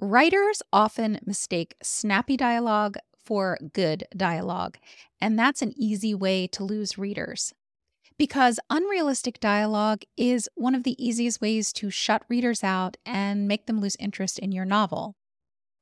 Writers 0.00 0.62
often 0.72 1.18
mistake 1.26 1.74
snappy 1.82 2.36
dialogue 2.36 2.98
for 3.24 3.58
good 3.72 4.04
dialogue, 4.16 4.78
and 5.20 5.36
that's 5.36 5.60
an 5.60 5.74
easy 5.76 6.14
way 6.14 6.46
to 6.46 6.62
lose 6.62 6.96
readers. 6.96 7.52
Because 8.16 8.60
unrealistic 8.70 9.40
dialogue 9.40 10.02
is 10.16 10.48
one 10.54 10.76
of 10.76 10.84
the 10.84 10.94
easiest 11.04 11.40
ways 11.40 11.72
to 11.72 11.90
shut 11.90 12.22
readers 12.28 12.62
out 12.62 12.96
and 13.04 13.48
make 13.48 13.66
them 13.66 13.80
lose 13.80 13.96
interest 13.98 14.38
in 14.38 14.52
your 14.52 14.64
novel. 14.64 15.16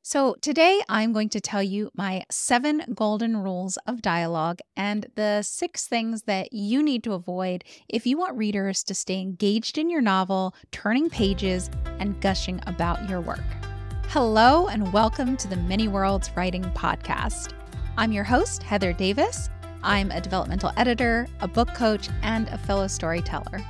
So, 0.00 0.36
today 0.40 0.80
I'm 0.88 1.12
going 1.12 1.28
to 1.30 1.40
tell 1.40 1.62
you 1.62 1.90
my 1.94 2.24
seven 2.30 2.94
golden 2.94 3.36
rules 3.36 3.76
of 3.86 4.00
dialogue 4.00 4.60
and 4.74 5.08
the 5.14 5.42
six 5.42 5.86
things 5.86 6.22
that 6.22 6.54
you 6.54 6.82
need 6.82 7.04
to 7.04 7.12
avoid 7.12 7.64
if 7.86 8.06
you 8.06 8.16
want 8.16 8.38
readers 8.38 8.82
to 8.84 8.94
stay 8.94 9.20
engaged 9.20 9.76
in 9.76 9.90
your 9.90 10.00
novel, 10.00 10.54
turning 10.70 11.10
pages, 11.10 11.68
and 11.98 12.18
gushing 12.22 12.62
about 12.66 13.10
your 13.10 13.20
work. 13.20 13.44
Hello, 14.10 14.68
and 14.68 14.92
welcome 14.92 15.36
to 15.36 15.48
the 15.48 15.56
Many 15.56 15.88
Worlds 15.88 16.30
Writing 16.36 16.62
Podcast. 16.62 17.52
I'm 17.98 18.12
your 18.12 18.22
host, 18.22 18.62
Heather 18.62 18.92
Davis. 18.92 19.50
I'm 19.82 20.12
a 20.12 20.20
developmental 20.20 20.72
editor, 20.76 21.26
a 21.40 21.48
book 21.48 21.74
coach, 21.74 22.08
and 22.22 22.48
a 22.48 22.56
fellow 22.56 22.86
storyteller. 22.86 23.60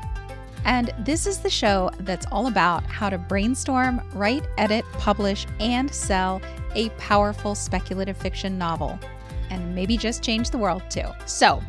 And 0.65 0.93
this 1.01 1.27
is 1.27 1.39
the 1.39 1.51
show 1.51 1.91
that's 2.01 2.27
all 2.27 2.49
about 2.49 2.85
how 2.85 3.09
to 3.09 3.17
brainstorm, 3.17 4.01
write, 4.13 4.47
edit, 4.59 4.85
publish, 4.93 5.47
and 5.59 5.93
sell 5.93 6.43
a 6.75 6.91
powerful 6.91 7.55
speculative 7.55 8.17
fiction 8.17 8.59
novel, 8.59 9.01
and 9.49 9.75
maybe 9.75 9.97
just 9.97 10.23
change 10.23 10.51
the 10.51 10.59
world 10.59 10.83
too. 10.91 11.09
So, 11.25 11.63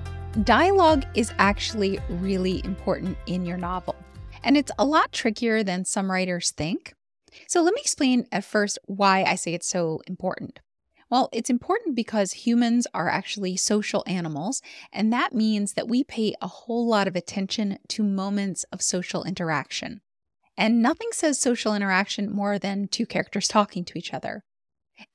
dialogue 0.44 1.05
is 1.16 1.34
actually 1.39 1.99
really 2.09 2.63
important 2.66 3.17
in 3.27 3.45
your 3.45 3.58
novel. 3.58 3.95
And 4.44 4.58
it's 4.58 4.72
a 4.77 4.86
lot 4.86 5.13
trickier 5.13 5.63
than 5.63 5.86
some 5.86 6.11
writers 6.11 6.52
think. 6.52 6.94
So, 7.47 7.61
let 7.61 7.73
me 7.73 7.81
explain 7.81 8.27
at 8.31 8.43
first 8.43 8.79
why 8.85 9.23
I 9.23 9.35
say 9.35 9.53
it's 9.53 9.69
so 9.69 10.01
important. 10.07 10.59
Well, 11.09 11.29
it's 11.31 11.49
important 11.49 11.95
because 11.95 12.33
humans 12.33 12.85
are 12.94 13.09
actually 13.09 13.55
social 13.55 14.03
animals, 14.07 14.61
and 14.91 15.11
that 15.13 15.33
means 15.33 15.73
that 15.73 15.88
we 15.88 16.03
pay 16.03 16.35
a 16.41 16.47
whole 16.47 16.85
lot 16.88 17.07
of 17.07 17.16
attention 17.16 17.79
to 17.89 18.03
moments 18.03 18.66
of 18.73 18.81
social 18.81 19.23
interaction. 19.23 20.02
And 20.57 20.81
nothing 20.81 21.09
says 21.13 21.39
social 21.39 21.73
interaction 21.73 22.29
more 22.31 22.59
than 22.59 22.88
two 22.88 23.05
characters 23.05 23.47
talking 23.47 23.85
to 23.85 23.97
each 23.97 24.13
other. 24.13 24.44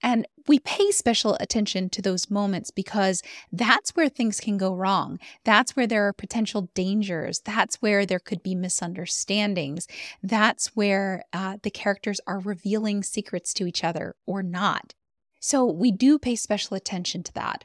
And 0.03 0.27
we 0.47 0.59
pay 0.59 0.91
special 0.91 1.37
attention 1.41 1.89
to 1.91 2.03
those 2.03 2.31
moments 2.31 2.71
because 2.71 3.23
that's 3.51 3.91
where 3.91 4.09
things 4.09 4.41
can 4.41 4.57
go 4.57 4.75
wrong. 4.75 5.19
That's 5.45 5.77
where 5.77 5.87
there 5.87 6.07
are 6.07 6.13
potential 6.13 6.71
dangers. 6.75 7.41
That's 7.41 7.77
where 7.77 8.05
there 8.07 8.19
could 8.19 8.43
be 8.43 8.55
misunderstandings. 8.55 9.87
That's 10.23 10.69
where 10.77 11.25
uh, 11.33 11.59
the 11.63 11.71
characters 11.71 12.21
are 12.27 12.39
revealing 12.39 13.03
secrets 13.03 13.53
to 13.55 13.67
each 13.67 13.85
other 13.85 14.17
or 14.27 14.43
not. 14.43 14.95
So 15.41 15.65
we 15.65 15.91
do 15.91 16.19
pay 16.19 16.37
special 16.37 16.77
attention 16.77 17.23
to 17.25 17.33
that. 17.35 17.65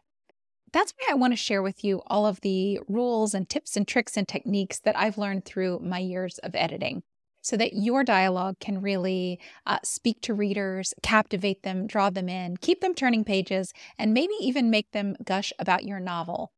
That's 0.74 0.94
why 0.98 1.12
I 1.12 1.16
want 1.16 1.34
to 1.34 1.38
share 1.38 1.62
with 1.62 1.84
you 1.84 2.02
all 2.08 2.26
of 2.26 2.42
the 2.42 2.80
rules 2.88 3.34
and 3.34 3.48
tips 3.48 3.78
and 3.78 3.88
tricks 3.88 4.18
and 4.18 4.28
techniques 4.28 4.80
that 4.80 4.98
I've 4.98 5.18
learned 5.18 5.46
through 5.46 5.80
my 5.80 6.00
years 6.00 6.40
of 6.40 6.56
editing 6.56 7.04
so 7.48 7.56
that 7.56 7.74
your 7.74 8.04
dialogue 8.04 8.60
can 8.60 8.82
really 8.82 9.40
uh, 9.66 9.80
speak 9.82 10.20
to 10.22 10.34
readers, 10.34 10.94
captivate 11.02 11.64
them, 11.64 11.88
draw 11.88 12.10
them 12.10 12.28
in, 12.28 12.58
keep 12.58 12.82
them 12.82 12.94
turning 12.94 13.24
pages, 13.24 13.72
and 13.98 14.14
maybe 14.14 14.34
even 14.42 14.70
make 14.70 14.92
them 14.92 15.16
gush 15.24 15.54
about 15.58 15.86
your 15.86 16.00
novel. 16.00 16.52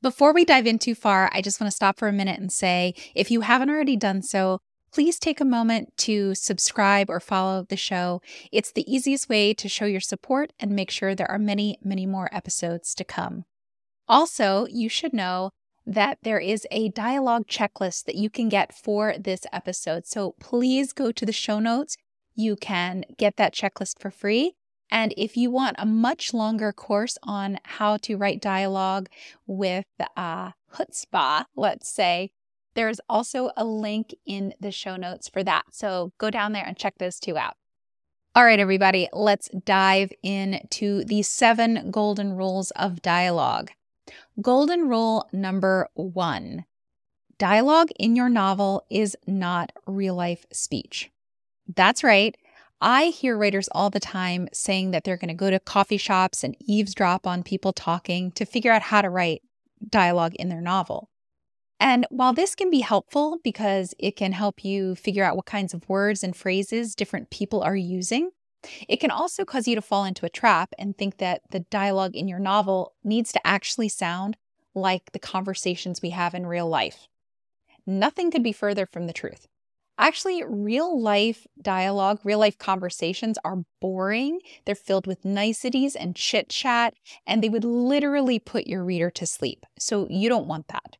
Before 0.00 0.32
we 0.32 0.44
dive 0.44 0.66
in 0.66 0.78
too 0.78 0.94
far, 0.94 1.28
I 1.32 1.42
just 1.42 1.60
want 1.60 1.70
to 1.70 1.76
stop 1.76 1.98
for 1.98 2.06
a 2.06 2.12
minute 2.12 2.38
and 2.38 2.52
say 2.52 2.94
if 3.16 3.30
you 3.30 3.40
haven't 3.40 3.70
already 3.70 3.96
done 3.96 4.22
so, 4.22 4.60
please 4.92 5.18
take 5.18 5.40
a 5.40 5.44
moment 5.44 5.96
to 5.96 6.36
subscribe 6.36 7.10
or 7.10 7.18
follow 7.18 7.66
the 7.68 7.76
show. 7.76 8.22
It's 8.52 8.70
the 8.70 8.90
easiest 8.90 9.28
way 9.28 9.54
to 9.54 9.68
show 9.68 9.86
your 9.86 10.00
support 10.00 10.52
and 10.60 10.70
make 10.70 10.90
sure 10.90 11.14
there 11.14 11.30
are 11.30 11.38
many, 11.38 11.78
many 11.82 12.06
more 12.06 12.28
episodes 12.32 12.94
to 12.94 13.04
come. 13.04 13.44
Also, 14.06 14.66
you 14.70 14.88
should 14.88 15.12
know 15.12 15.50
that 15.86 16.18
there 16.22 16.40
is 16.40 16.66
a 16.70 16.88
dialogue 16.90 17.46
checklist 17.46 18.04
that 18.04 18.16
you 18.16 18.28
can 18.28 18.48
get 18.48 18.74
for 18.74 19.14
this 19.18 19.46
episode. 19.52 20.06
So 20.06 20.34
please 20.40 20.92
go 20.92 21.12
to 21.12 21.24
the 21.24 21.32
show 21.32 21.60
notes. 21.60 21.96
You 22.34 22.56
can 22.56 23.04
get 23.16 23.36
that 23.36 23.54
checklist 23.54 24.00
for 24.00 24.10
free. 24.10 24.54
And 24.90 25.14
if 25.16 25.36
you 25.36 25.50
want 25.50 25.76
a 25.78 25.86
much 25.86 26.34
longer 26.34 26.72
course 26.72 27.18
on 27.22 27.58
how 27.64 27.96
to 27.98 28.16
write 28.16 28.40
dialogue 28.40 29.08
with 29.46 29.86
uh, 30.16 30.52
chutzpah, 30.74 31.44
let's 31.56 31.88
say, 31.88 32.30
there's 32.74 33.00
also 33.08 33.50
a 33.56 33.64
link 33.64 34.14
in 34.26 34.54
the 34.60 34.70
show 34.70 34.96
notes 34.96 35.28
for 35.28 35.42
that. 35.42 35.64
So 35.72 36.12
go 36.18 36.30
down 36.30 36.52
there 36.52 36.64
and 36.64 36.76
check 36.76 36.94
those 36.98 37.18
two 37.18 37.36
out. 37.36 37.54
All 38.34 38.44
right, 38.44 38.60
everybody, 38.60 39.08
let's 39.14 39.48
dive 39.64 40.12
into 40.22 41.04
the 41.04 41.22
seven 41.22 41.90
golden 41.90 42.34
rules 42.34 42.70
of 42.72 43.00
dialogue. 43.00 43.70
Golden 44.40 44.88
rule 44.88 45.28
number 45.32 45.88
one 45.94 46.64
dialogue 47.38 47.90
in 47.98 48.16
your 48.16 48.28
novel 48.28 48.84
is 48.88 49.16
not 49.26 49.72
real 49.86 50.14
life 50.14 50.46
speech. 50.52 51.10
That's 51.74 52.02
right. 52.02 52.36
I 52.80 53.06
hear 53.06 53.36
writers 53.36 53.68
all 53.72 53.90
the 53.90 54.00
time 54.00 54.48
saying 54.52 54.90
that 54.90 55.04
they're 55.04 55.16
going 55.16 55.28
to 55.28 55.34
go 55.34 55.50
to 55.50 55.58
coffee 55.58 55.96
shops 55.96 56.44
and 56.44 56.56
eavesdrop 56.60 57.26
on 57.26 57.42
people 57.42 57.72
talking 57.72 58.30
to 58.32 58.44
figure 58.44 58.72
out 58.72 58.82
how 58.82 59.02
to 59.02 59.10
write 59.10 59.42
dialogue 59.88 60.34
in 60.34 60.48
their 60.48 60.60
novel. 60.60 61.10
And 61.78 62.06
while 62.10 62.32
this 62.32 62.54
can 62.54 62.70
be 62.70 62.80
helpful 62.80 63.38
because 63.42 63.94
it 63.98 64.16
can 64.16 64.32
help 64.32 64.64
you 64.64 64.94
figure 64.94 65.24
out 65.24 65.36
what 65.36 65.46
kinds 65.46 65.74
of 65.74 65.88
words 65.88 66.22
and 66.22 66.34
phrases 66.34 66.94
different 66.94 67.30
people 67.30 67.62
are 67.62 67.76
using, 67.76 68.30
it 68.88 69.00
can 69.00 69.10
also 69.10 69.44
cause 69.44 69.66
you 69.68 69.74
to 69.74 69.82
fall 69.82 70.04
into 70.04 70.26
a 70.26 70.30
trap 70.30 70.72
and 70.78 70.96
think 70.96 71.18
that 71.18 71.42
the 71.50 71.60
dialogue 71.60 72.14
in 72.14 72.28
your 72.28 72.38
novel 72.38 72.94
needs 73.04 73.32
to 73.32 73.46
actually 73.46 73.88
sound 73.88 74.36
like 74.74 75.12
the 75.12 75.18
conversations 75.18 76.02
we 76.02 76.10
have 76.10 76.34
in 76.34 76.46
real 76.46 76.68
life. 76.68 77.08
Nothing 77.86 78.30
could 78.30 78.42
be 78.42 78.52
further 78.52 78.86
from 78.86 79.06
the 79.06 79.12
truth. 79.12 79.46
Actually, 79.98 80.44
real 80.44 81.00
life 81.00 81.46
dialogue, 81.62 82.20
real 82.22 82.38
life 82.38 82.58
conversations 82.58 83.38
are 83.44 83.64
boring. 83.80 84.40
They're 84.66 84.74
filled 84.74 85.06
with 85.06 85.24
niceties 85.24 85.96
and 85.96 86.14
chit 86.14 86.50
chat, 86.50 86.94
and 87.26 87.42
they 87.42 87.48
would 87.48 87.64
literally 87.64 88.38
put 88.38 88.66
your 88.66 88.84
reader 88.84 89.10
to 89.12 89.26
sleep. 89.26 89.64
So 89.78 90.06
you 90.10 90.28
don't 90.28 90.48
want 90.48 90.68
that. 90.68 90.98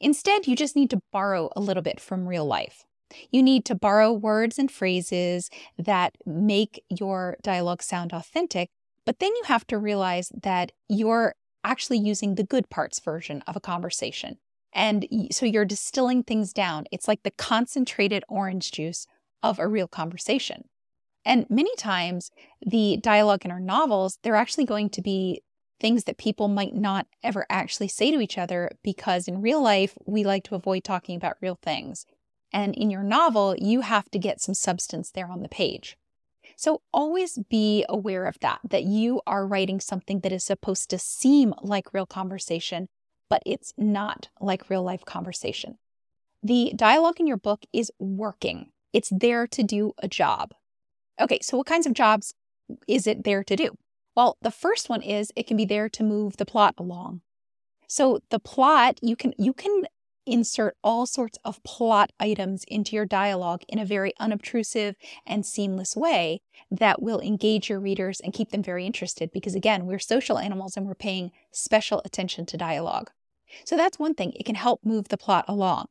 Instead, 0.00 0.46
you 0.46 0.54
just 0.54 0.76
need 0.76 0.90
to 0.90 1.02
borrow 1.12 1.50
a 1.56 1.60
little 1.60 1.82
bit 1.82 2.00
from 2.00 2.28
real 2.28 2.44
life. 2.44 2.84
You 3.30 3.42
need 3.42 3.64
to 3.66 3.74
borrow 3.74 4.12
words 4.12 4.58
and 4.58 4.70
phrases 4.70 5.50
that 5.78 6.16
make 6.26 6.82
your 6.88 7.36
dialogue 7.42 7.82
sound 7.82 8.12
authentic, 8.12 8.70
but 9.04 9.18
then 9.18 9.34
you 9.36 9.42
have 9.46 9.66
to 9.68 9.78
realize 9.78 10.30
that 10.42 10.72
you're 10.88 11.34
actually 11.64 11.98
using 11.98 12.34
the 12.34 12.44
good 12.44 12.68
parts 12.70 13.00
version 13.00 13.42
of 13.46 13.56
a 13.56 13.60
conversation. 13.60 14.38
And 14.72 15.06
so 15.32 15.46
you're 15.46 15.64
distilling 15.64 16.22
things 16.22 16.52
down. 16.52 16.86
It's 16.92 17.08
like 17.08 17.22
the 17.22 17.30
concentrated 17.30 18.24
orange 18.28 18.70
juice 18.70 19.06
of 19.42 19.58
a 19.58 19.66
real 19.66 19.88
conversation. 19.88 20.64
And 21.24 21.48
many 21.50 21.74
times, 21.76 22.30
the 22.64 22.98
dialogue 23.02 23.44
in 23.44 23.50
our 23.50 23.60
novels, 23.60 24.18
they're 24.22 24.36
actually 24.36 24.64
going 24.64 24.90
to 24.90 25.02
be 25.02 25.42
things 25.80 26.04
that 26.04 26.18
people 26.18 26.48
might 26.48 26.74
not 26.74 27.06
ever 27.22 27.46
actually 27.48 27.88
say 27.88 28.10
to 28.10 28.20
each 28.20 28.38
other 28.38 28.70
because 28.82 29.28
in 29.28 29.42
real 29.42 29.62
life, 29.62 29.96
we 30.06 30.24
like 30.24 30.44
to 30.44 30.54
avoid 30.54 30.84
talking 30.84 31.16
about 31.16 31.36
real 31.40 31.58
things. 31.62 32.06
And 32.52 32.74
in 32.74 32.90
your 32.90 33.02
novel, 33.02 33.54
you 33.58 33.82
have 33.82 34.10
to 34.10 34.18
get 34.18 34.40
some 34.40 34.54
substance 34.54 35.10
there 35.10 35.30
on 35.30 35.42
the 35.42 35.48
page. 35.48 35.96
So 36.56 36.82
always 36.92 37.38
be 37.48 37.84
aware 37.88 38.24
of 38.26 38.40
that, 38.40 38.60
that 38.68 38.84
you 38.84 39.20
are 39.26 39.46
writing 39.46 39.80
something 39.80 40.20
that 40.20 40.32
is 40.32 40.44
supposed 40.44 40.90
to 40.90 40.98
seem 40.98 41.54
like 41.62 41.92
real 41.92 42.06
conversation, 42.06 42.88
but 43.28 43.42
it's 43.46 43.72
not 43.76 44.28
like 44.40 44.68
real 44.68 44.82
life 44.82 45.04
conversation. 45.04 45.78
The 46.42 46.72
dialogue 46.74 47.20
in 47.20 47.26
your 47.26 47.36
book 47.36 47.64
is 47.72 47.92
working, 47.98 48.70
it's 48.92 49.10
there 49.10 49.46
to 49.46 49.62
do 49.62 49.92
a 49.98 50.08
job. 50.08 50.54
Okay, 51.20 51.38
so 51.42 51.58
what 51.58 51.66
kinds 51.66 51.86
of 51.86 51.92
jobs 51.92 52.34
is 52.86 53.06
it 53.06 53.24
there 53.24 53.44
to 53.44 53.56
do? 53.56 53.76
Well, 54.16 54.36
the 54.42 54.50
first 54.50 54.88
one 54.88 55.02
is 55.02 55.32
it 55.36 55.46
can 55.46 55.56
be 55.56 55.64
there 55.64 55.88
to 55.88 56.02
move 56.02 56.38
the 56.38 56.46
plot 56.46 56.74
along. 56.78 57.20
So 57.86 58.20
the 58.30 58.40
plot, 58.40 58.98
you 59.00 59.16
can 59.16 59.32
you 59.38 59.52
can 59.52 59.84
insert 60.28 60.76
all 60.82 61.06
sorts 61.06 61.38
of 61.44 61.62
plot 61.64 62.12
items 62.20 62.64
into 62.68 62.94
your 62.94 63.06
dialogue 63.06 63.62
in 63.68 63.78
a 63.78 63.84
very 63.84 64.12
unobtrusive 64.20 64.96
and 65.26 65.44
seamless 65.44 65.96
way 65.96 66.42
that 66.70 67.02
will 67.02 67.20
engage 67.20 67.68
your 67.68 67.80
readers 67.80 68.20
and 68.20 68.32
keep 68.32 68.50
them 68.50 68.62
very 68.62 68.86
interested 68.86 69.30
because 69.32 69.54
again, 69.54 69.86
we're 69.86 69.98
social 69.98 70.38
animals 70.38 70.76
and 70.76 70.86
we're 70.86 70.94
paying 70.94 71.30
special 71.52 72.02
attention 72.04 72.46
to 72.46 72.56
dialogue. 72.56 73.10
So 73.64 73.76
that's 73.76 73.98
one 73.98 74.14
thing. 74.14 74.32
It 74.34 74.44
can 74.44 74.54
help 74.54 74.80
move 74.84 75.08
the 75.08 75.16
plot 75.16 75.44
along. 75.48 75.86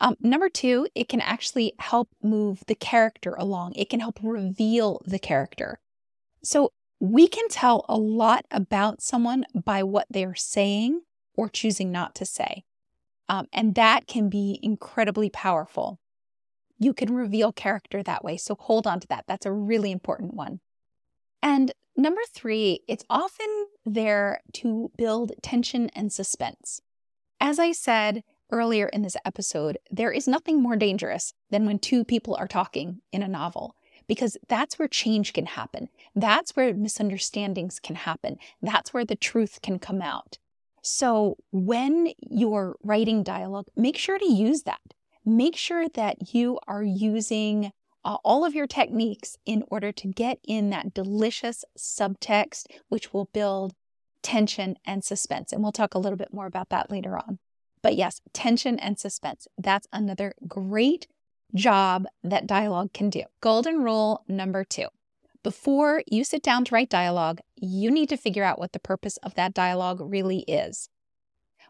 Um, 0.00 0.16
number 0.20 0.48
two, 0.48 0.86
it 0.94 1.08
can 1.08 1.20
actually 1.20 1.72
help 1.78 2.08
move 2.22 2.62
the 2.66 2.74
character 2.74 3.34
along. 3.34 3.74
It 3.74 3.90
can 3.90 4.00
help 4.00 4.20
reveal 4.22 5.02
the 5.04 5.18
character. 5.18 5.80
So 6.42 6.72
we 7.00 7.28
can 7.28 7.48
tell 7.48 7.84
a 7.88 7.96
lot 7.96 8.44
about 8.50 9.02
someone 9.02 9.44
by 9.54 9.82
what 9.82 10.06
they're 10.10 10.34
saying 10.34 11.02
or 11.36 11.48
choosing 11.48 11.92
not 11.92 12.14
to 12.16 12.24
say. 12.24 12.64
Um, 13.28 13.46
and 13.52 13.74
that 13.74 14.06
can 14.06 14.28
be 14.28 14.58
incredibly 14.62 15.30
powerful. 15.30 16.00
you 16.78 16.92
can 16.94 17.12
reveal 17.12 17.52
character 17.52 18.02
that 18.02 18.24
way. 18.24 18.36
So 18.36 18.56
hold 18.58 18.86
on 18.86 19.00
to 19.00 19.08
that. 19.08 19.24
That's 19.26 19.46
a 19.46 19.52
really 19.52 19.90
important 19.90 20.34
one. 20.34 20.60
And 21.42 21.72
number 21.96 22.20
three, 22.32 22.80
it's 22.88 23.04
often 23.10 23.66
there 23.84 24.40
to 24.54 24.90
build 24.96 25.32
tension 25.42 25.90
and 25.94 26.12
suspense. 26.12 26.80
As 27.40 27.58
I 27.58 27.72
said 27.72 28.22
earlier 28.50 28.86
in 28.88 29.02
this 29.02 29.16
episode, 29.24 29.78
there 29.90 30.12
is 30.12 30.26
nothing 30.28 30.62
more 30.62 30.76
dangerous 30.76 31.34
than 31.50 31.66
when 31.66 31.78
two 31.78 32.04
people 32.04 32.34
are 32.36 32.48
talking 32.48 33.00
in 33.12 33.22
a 33.22 33.28
novel 33.28 33.74
because 34.06 34.38
that's 34.48 34.78
where 34.78 34.88
change 34.88 35.32
can 35.32 35.46
happen. 35.46 35.88
That's 36.14 36.56
where 36.56 36.72
misunderstandings 36.72 37.78
can 37.78 37.96
happen. 37.96 38.38
That's 38.62 38.94
where 38.94 39.04
the 39.04 39.16
truth 39.16 39.60
can 39.62 39.78
come 39.78 40.00
out. 40.00 40.38
So 40.90 41.36
when 41.52 42.14
you're 42.18 42.76
writing 42.82 43.22
dialogue, 43.22 43.66
make 43.76 43.98
sure 43.98 44.18
to 44.18 44.32
use 44.32 44.62
that. 44.62 44.80
Make 45.22 45.54
sure 45.54 45.86
that 45.90 46.32
you 46.32 46.58
are 46.66 46.82
using 46.82 47.72
uh, 48.06 48.16
all 48.24 48.42
of 48.42 48.54
your 48.54 48.66
techniques 48.66 49.36
in 49.44 49.64
order 49.68 49.92
to 49.92 50.08
get 50.08 50.38
in 50.48 50.70
that 50.70 50.94
delicious 50.94 51.62
subtext, 51.76 52.64
which 52.88 53.12
will 53.12 53.26
build 53.34 53.74
tension 54.22 54.76
and 54.86 55.04
suspense. 55.04 55.52
And 55.52 55.62
we'll 55.62 55.72
talk 55.72 55.92
a 55.92 55.98
little 55.98 56.16
bit 56.16 56.32
more 56.32 56.46
about 56.46 56.70
that 56.70 56.90
later 56.90 57.18
on. 57.18 57.38
But 57.82 57.94
yes, 57.94 58.22
tension 58.32 58.78
and 58.78 58.98
suspense. 58.98 59.46
That's 59.58 59.86
another 59.92 60.32
great 60.48 61.06
job 61.54 62.06
that 62.24 62.46
dialogue 62.46 62.94
can 62.94 63.10
do. 63.10 63.24
Golden 63.42 63.84
rule 63.84 64.24
number 64.26 64.64
two 64.64 64.88
before 65.48 66.02
you 66.06 66.24
sit 66.24 66.42
down 66.42 66.62
to 66.62 66.74
write 66.74 66.90
dialogue, 66.90 67.40
you 67.56 67.90
need 67.90 68.10
to 68.10 68.18
figure 68.18 68.44
out 68.44 68.58
what 68.58 68.74
the 68.74 68.78
purpose 68.78 69.16
of 69.22 69.34
that 69.34 69.54
dialogue 69.54 69.98
really 69.98 70.40
is. 70.40 70.90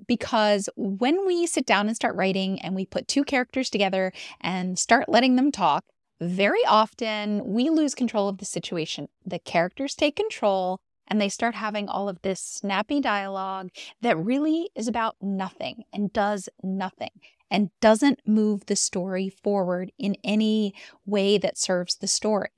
Because 0.04 0.68
when 0.74 1.24
we 1.24 1.46
sit 1.46 1.64
down 1.64 1.86
and 1.86 1.94
start 1.94 2.16
writing 2.16 2.60
and 2.60 2.74
we 2.74 2.84
put 2.84 3.06
two 3.06 3.22
characters 3.22 3.70
together 3.70 4.12
and 4.40 4.76
start 4.76 5.08
letting 5.08 5.36
them 5.36 5.52
talk, 5.52 5.84
very 6.20 6.64
often 6.66 7.44
we 7.44 7.70
lose 7.70 7.94
control 7.94 8.28
of 8.28 8.38
the 8.38 8.44
situation. 8.44 9.06
The 9.24 9.38
characters 9.38 9.94
take 9.94 10.16
control 10.16 10.80
and 11.06 11.20
they 11.20 11.28
start 11.28 11.54
having 11.54 11.88
all 11.88 12.08
of 12.08 12.22
this 12.22 12.40
snappy 12.40 13.00
dialogue 13.00 13.70
that 14.02 14.18
really 14.18 14.70
is 14.74 14.88
about 14.88 15.14
nothing 15.22 15.84
and 15.92 16.12
does 16.12 16.48
nothing 16.64 17.12
and 17.48 17.70
doesn't 17.80 18.26
move 18.26 18.66
the 18.66 18.74
story 18.74 19.28
forward 19.28 19.92
in 20.00 20.16
any 20.24 20.74
way 21.06 21.38
that 21.38 21.56
serves 21.56 21.94
the 21.94 22.08
story. 22.08 22.50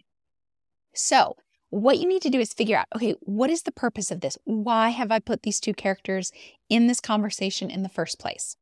So, 0.94 1.36
what 1.70 1.98
you 1.98 2.08
need 2.08 2.22
to 2.22 2.30
do 2.30 2.40
is 2.40 2.52
figure 2.52 2.76
out 2.76 2.86
okay, 2.94 3.14
what 3.20 3.50
is 3.50 3.62
the 3.62 3.72
purpose 3.72 4.10
of 4.10 4.20
this? 4.20 4.36
Why 4.44 4.88
have 4.90 5.10
I 5.10 5.18
put 5.20 5.42
these 5.42 5.60
two 5.60 5.74
characters 5.74 6.32
in 6.68 6.86
this 6.86 7.00
conversation 7.00 7.70
in 7.70 7.82
the 7.82 7.88
first 7.88 8.18
place? 8.18 8.56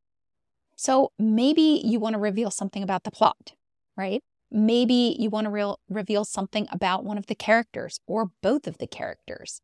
So, 0.76 1.12
maybe 1.18 1.80
you 1.84 1.98
want 1.98 2.14
to 2.14 2.20
reveal 2.20 2.50
something 2.50 2.82
about 2.82 3.04
the 3.04 3.10
plot, 3.10 3.52
right? 3.96 4.22
Maybe 4.50 5.16
you 5.18 5.30
want 5.30 5.46
to 5.46 5.50
re- 5.50 5.74
reveal 5.88 6.24
something 6.24 6.68
about 6.70 7.04
one 7.04 7.18
of 7.18 7.26
the 7.26 7.34
characters 7.34 8.00
or 8.06 8.30
both 8.42 8.66
of 8.66 8.78
the 8.78 8.86
characters. 8.86 9.60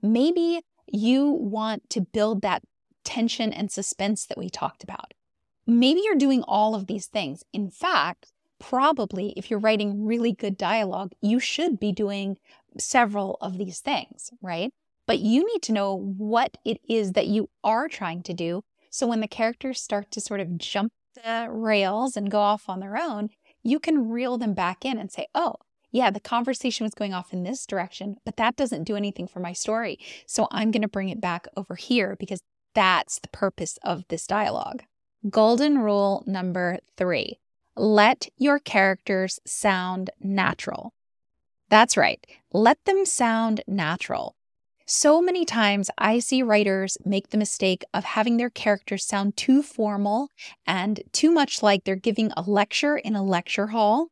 Maybe 0.00 0.62
you 0.86 1.30
want 1.30 1.90
to 1.90 2.00
build 2.00 2.42
that 2.42 2.62
tension 3.04 3.52
and 3.52 3.70
suspense 3.70 4.26
that 4.26 4.38
we 4.38 4.48
talked 4.48 4.82
about. 4.82 5.14
Maybe 5.66 6.00
you're 6.04 6.14
doing 6.14 6.42
all 6.44 6.74
of 6.74 6.86
these 6.86 7.06
things. 7.06 7.44
In 7.52 7.70
fact, 7.70 8.32
probably 8.62 9.34
if 9.36 9.50
you're 9.50 9.58
writing 9.58 10.06
really 10.06 10.32
good 10.32 10.56
dialogue, 10.56 11.12
you 11.20 11.40
should 11.40 11.80
be 11.80 11.92
doing 11.92 12.36
several 12.78 13.36
of 13.40 13.58
these 13.58 13.80
things, 13.80 14.30
right? 14.40 14.72
But 15.06 15.18
you 15.18 15.44
need 15.52 15.62
to 15.62 15.72
know 15.72 15.94
what 16.16 16.56
it 16.64 16.78
is 16.88 17.12
that 17.12 17.26
you 17.26 17.50
are 17.64 17.88
trying 17.88 18.22
to 18.22 18.32
do. 18.32 18.62
So 18.88 19.06
when 19.06 19.20
the 19.20 19.28
characters 19.28 19.82
start 19.82 20.10
to 20.12 20.20
sort 20.20 20.40
of 20.40 20.58
jump 20.58 20.92
the 21.16 21.48
rails 21.50 22.16
and 22.16 22.30
go 22.30 22.38
off 22.38 22.68
on 22.68 22.78
their 22.78 22.96
own, 22.96 23.30
you 23.64 23.80
can 23.80 24.08
reel 24.08 24.38
them 24.38 24.54
back 24.54 24.84
in 24.84 24.96
and 24.96 25.10
say, 25.10 25.26
oh, 25.34 25.56
yeah, 25.90 26.10
the 26.10 26.20
conversation 26.20 26.84
was 26.84 26.94
going 26.94 27.12
off 27.12 27.32
in 27.32 27.42
this 27.42 27.66
direction, 27.66 28.16
but 28.24 28.36
that 28.36 28.56
doesn't 28.56 28.84
do 28.84 28.96
anything 28.96 29.26
for 29.26 29.40
my 29.40 29.52
story. 29.52 29.98
So 30.26 30.46
I'm 30.50 30.70
going 30.70 30.82
to 30.82 30.88
bring 30.88 31.08
it 31.08 31.20
back 31.20 31.46
over 31.56 31.74
here 31.74 32.16
because 32.18 32.40
that's 32.74 33.18
the 33.18 33.28
purpose 33.28 33.78
of 33.82 34.04
this 34.08 34.26
dialogue. 34.26 34.84
Golden 35.28 35.78
rule 35.78 36.24
number 36.26 36.78
three 36.96 37.38
let 37.76 38.28
your 38.36 38.58
characters 38.58 39.40
sound 39.46 40.10
natural. 40.20 40.92
That's 41.68 41.96
right, 41.96 42.24
let 42.52 42.84
them 42.84 43.04
sound 43.06 43.62
natural. 43.66 44.36
So 44.84 45.22
many 45.22 45.44
times 45.44 45.90
I 45.96 46.18
see 46.18 46.42
writers 46.42 46.98
make 47.04 47.30
the 47.30 47.38
mistake 47.38 47.84
of 47.94 48.04
having 48.04 48.36
their 48.36 48.50
characters 48.50 49.06
sound 49.06 49.36
too 49.36 49.62
formal 49.62 50.28
and 50.66 51.00
too 51.12 51.30
much 51.30 51.62
like 51.62 51.84
they're 51.84 51.96
giving 51.96 52.30
a 52.36 52.42
lecture 52.42 52.96
in 52.96 53.14
a 53.16 53.22
lecture 53.22 53.68
hall. 53.68 54.08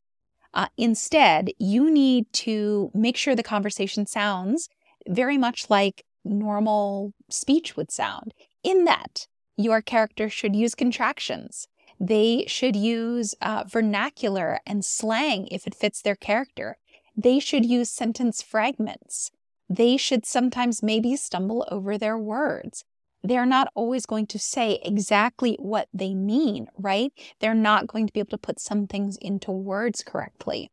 Uh, 0.55 0.69
instead, 0.77 1.51
you 1.59 1.91
need 1.91 2.33
to 2.33 2.91
make 2.95 3.17
sure 3.17 3.35
the 3.35 3.43
conversation 3.43 4.07
sounds 4.07 4.69
very 5.09 5.37
much 5.37 5.69
like 5.69 6.05
normal 6.25 7.13
speech 7.29 7.77
would 7.77 7.91
sound, 7.91 8.33
in 8.63 8.85
that 8.85 9.27
your 9.57 9.83
character 9.83 10.29
should 10.29 10.57
use 10.57 10.75
contractions. 10.75 11.69
They 12.01 12.45
should 12.47 12.75
use 12.75 13.35
uh, 13.43 13.65
vernacular 13.69 14.59
and 14.67 14.83
slang 14.83 15.47
if 15.49 15.67
it 15.67 15.75
fits 15.75 16.01
their 16.01 16.17
character. 16.17 16.79
They 17.15 17.39
should 17.39 17.67
use 17.67 17.91
sentence 17.91 18.41
fragments. 18.41 19.31
They 19.69 19.99
should 19.99 20.25
sometimes 20.25 20.83
maybe 20.83 21.15
stumble 21.17 21.69
over 21.71 21.99
their 21.99 22.17
words. 22.17 22.85
They're 23.23 23.45
not 23.45 23.71
always 23.75 24.07
going 24.07 24.27
to 24.29 24.39
say 24.39 24.81
exactly 24.83 25.57
what 25.61 25.89
they 25.93 26.15
mean, 26.15 26.69
right? 26.79 27.13
They're 27.39 27.55
not 27.55 27.87
going 27.87 28.07
to 28.07 28.13
be 28.13 28.21
able 28.21 28.31
to 28.31 28.39
put 28.39 28.59
some 28.59 28.87
things 28.87 29.19
into 29.21 29.53
words 29.53 30.03
correctly. 30.03 30.71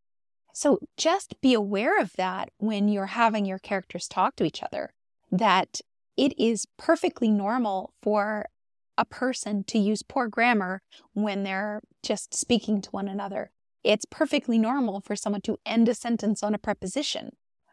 So 0.53 0.79
just 0.95 1.39
be 1.41 1.53
aware 1.53 1.99
of 1.99 2.13
that 2.13 2.49
when 2.57 2.87
you're 2.87 3.07
having 3.07 3.45
your 3.45 3.59
characters 3.59 4.07
talk 4.07 4.37
to 4.37 4.45
each 4.45 4.63
other, 4.63 4.93
that 5.29 5.81
it 6.15 6.39
is 6.39 6.65
perfectly 6.77 7.29
normal 7.29 7.93
for 8.01 8.45
a 8.97 9.05
person 9.05 9.63
to 9.65 9.77
use 9.77 10.01
poor 10.01 10.27
grammar 10.27 10.81
when 11.13 11.43
they're 11.43 11.81
just 12.03 12.33
speaking 12.33 12.81
to 12.81 12.89
one 12.91 13.07
another. 13.07 13.51
It's 13.83 14.05
perfectly 14.05 14.57
normal 14.57 15.01
for 15.01 15.15
someone 15.15 15.41
to 15.41 15.57
end 15.65 15.87
a 15.87 15.93
sentence 15.93 16.43
on 16.43 16.53
a 16.53 16.59
preposition, 16.59 17.31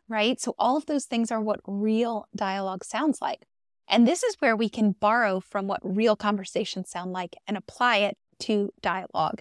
right? 0.08 0.40
So, 0.40 0.54
all 0.58 0.76
of 0.76 0.86
those 0.86 1.06
things 1.06 1.30
are 1.30 1.40
what 1.40 1.60
real 1.66 2.26
dialogue 2.36 2.84
sounds 2.84 3.20
like. 3.20 3.46
And 3.88 4.06
this 4.06 4.22
is 4.22 4.36
where 4.38 4.56
we 4.56 4.68
can 4.68 4.92
borrow 4.92 5.40
from 5.40 5.66
what 5.66 5.80
real 5.82 6.16
conversations 6.16 6.90
sound 6.90 7.12
like 7.12 7.36
and 7.46 7.56
apply 7.56 7.98
it 7.98 8.16
to 8.40 8.70
dialogue, 8.80 9.40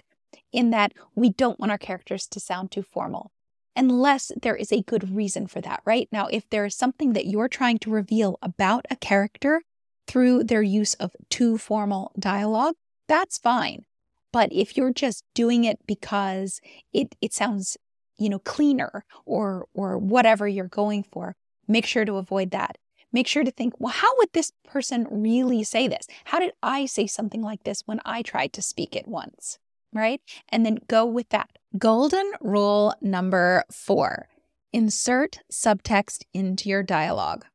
in 0.52 0.70
that 0.70 0.92
we 1.14 1.30
don't 1.30 1.60
want 1.60 1.72
our 1.72 1.78
characters 1.78 2.26
to 2.28 2.40
sound 2.40 2.70
too 2.70 2.82
formal 2.82 3.30
unless 3.76 4.30
there 4.40 4.56
is 4.56 4.72
a 4.72 4.82
good 4.82 5.14
reason 5.14 5.46
for 5.46 5.60
that, 5.60 5.82
right? 5.84 6.08
Now, 6.12 6.28
if 6.28 6.48
there 6.50 6.64
is 6.64 6.76
something 6.76 7.12
that 7.12 7.26
you're 7.26 7.48
trying 7.48 7.78
to 7.80 7.90
reveal 7.90 8.38
about 8.40 8.86
a 8.90 8.96
character 8.96 9.62
through 10.06 10.44
their 10.44 10.62
use 10.62 10.94
of 10.94 11.14
too 11.30 11.58
formal 11.58 12.12
dialogue, 12.18 12.74
that's 13.08 13.38
fine. 13.38 13.84
But 14.32 14.52
if 14.52 14.76
you're 14.76 14.92
just 14.92 15.24
doing 15.34 15.64
it 15.64 15.78
because 15.86 16.60
it, 16.92 17.14
it 17.20 17.32
sounds, 17.32 17.76
you 18.18 18.28
know, 18.28 18.40
cleaner 18.40 19.04
or 19.24 19.66
or 19.74 19.96
whatever 19.98 20.48
you're 20.48 20.66
going 20.66 21.04
for, 21.04 21.36
make 21.68 21.86
sure 21.86 22.04
to 22.04 22.16
avoid 22.16 22.50
that. 22.50 22.78
Make 23.12 23.28
sure 23.28 23.44
to 23.44 23.52
think, 23.52 23.74
well, 23.78 23.92
how 23.92 24.16
would 24.16 24.30
this 24.32 24.50
person 24.66 25.06
really 25.08 25.62
say 25.62 25.86
this? 25.86 26.08
How 26.24 26.40
did 26.40 26.52
I 26.64 26.86
say 26.86 27.06
something 27.06 27.42
like 27.42 27.62
this 27.62 27.82
when 27.86 28.00
I 28.04 28.22
tried 28.22 28.52
to 28.54 28.62
speak 28.62 28.96
it 28.96 29.06
once? 29.06 29.60
Right? 29.92 30.20
And 30.48 30.66
then 30.66 30.78
go 30.88 31.06
with 31.06 31.28
that. 31.28 31.50
Golden 31.78 32.32
rule 32.40 32.92
number 33.00 33.62
four 33.70 34.28
insert 34.72 35.38
subtext 35.52 36.24
into 36.34 36.68
your 36.68 36.82
dialogue. 36.82 37.46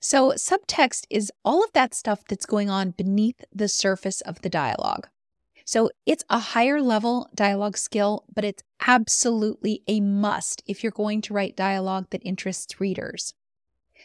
So, 0.00 0.30
subtext 0.32 1.06
is 1.10 1.32
all 1.44 1.64
of 1.64 1.72
that 1.72 1.94
stuff 1.94 2.24
that's 2.28 2.46
going 2.46 2.70
on 2.70 2.92
beneath 2.92 3.44
the 3.52 3.68
surface 3.68 4.20
of 4.20 4.40
the 4.42 4.48
dialogue. 4.48 5.08
So, 5.64 5.90
it's 6.06 6.24
a 6.30 6.38
higher 6.38 6.80
level 6.80 7.28
dialogue 7.34 7.76
skill, 7.76 8.24
but 8.32 8.44
it's 8.44 8.62
absolutely 8.86 9.82
a 9.88 10.00
must 10.00 10.62
if 10.66 10.82
you're 10.82 10.92
going 10.92 11.20
to 11.22 11.34
write 11.34 11.56
dialogue 11.56 12.06
that 12.10 12.22
interests 12.24 12.80
readers. 12.80 13.34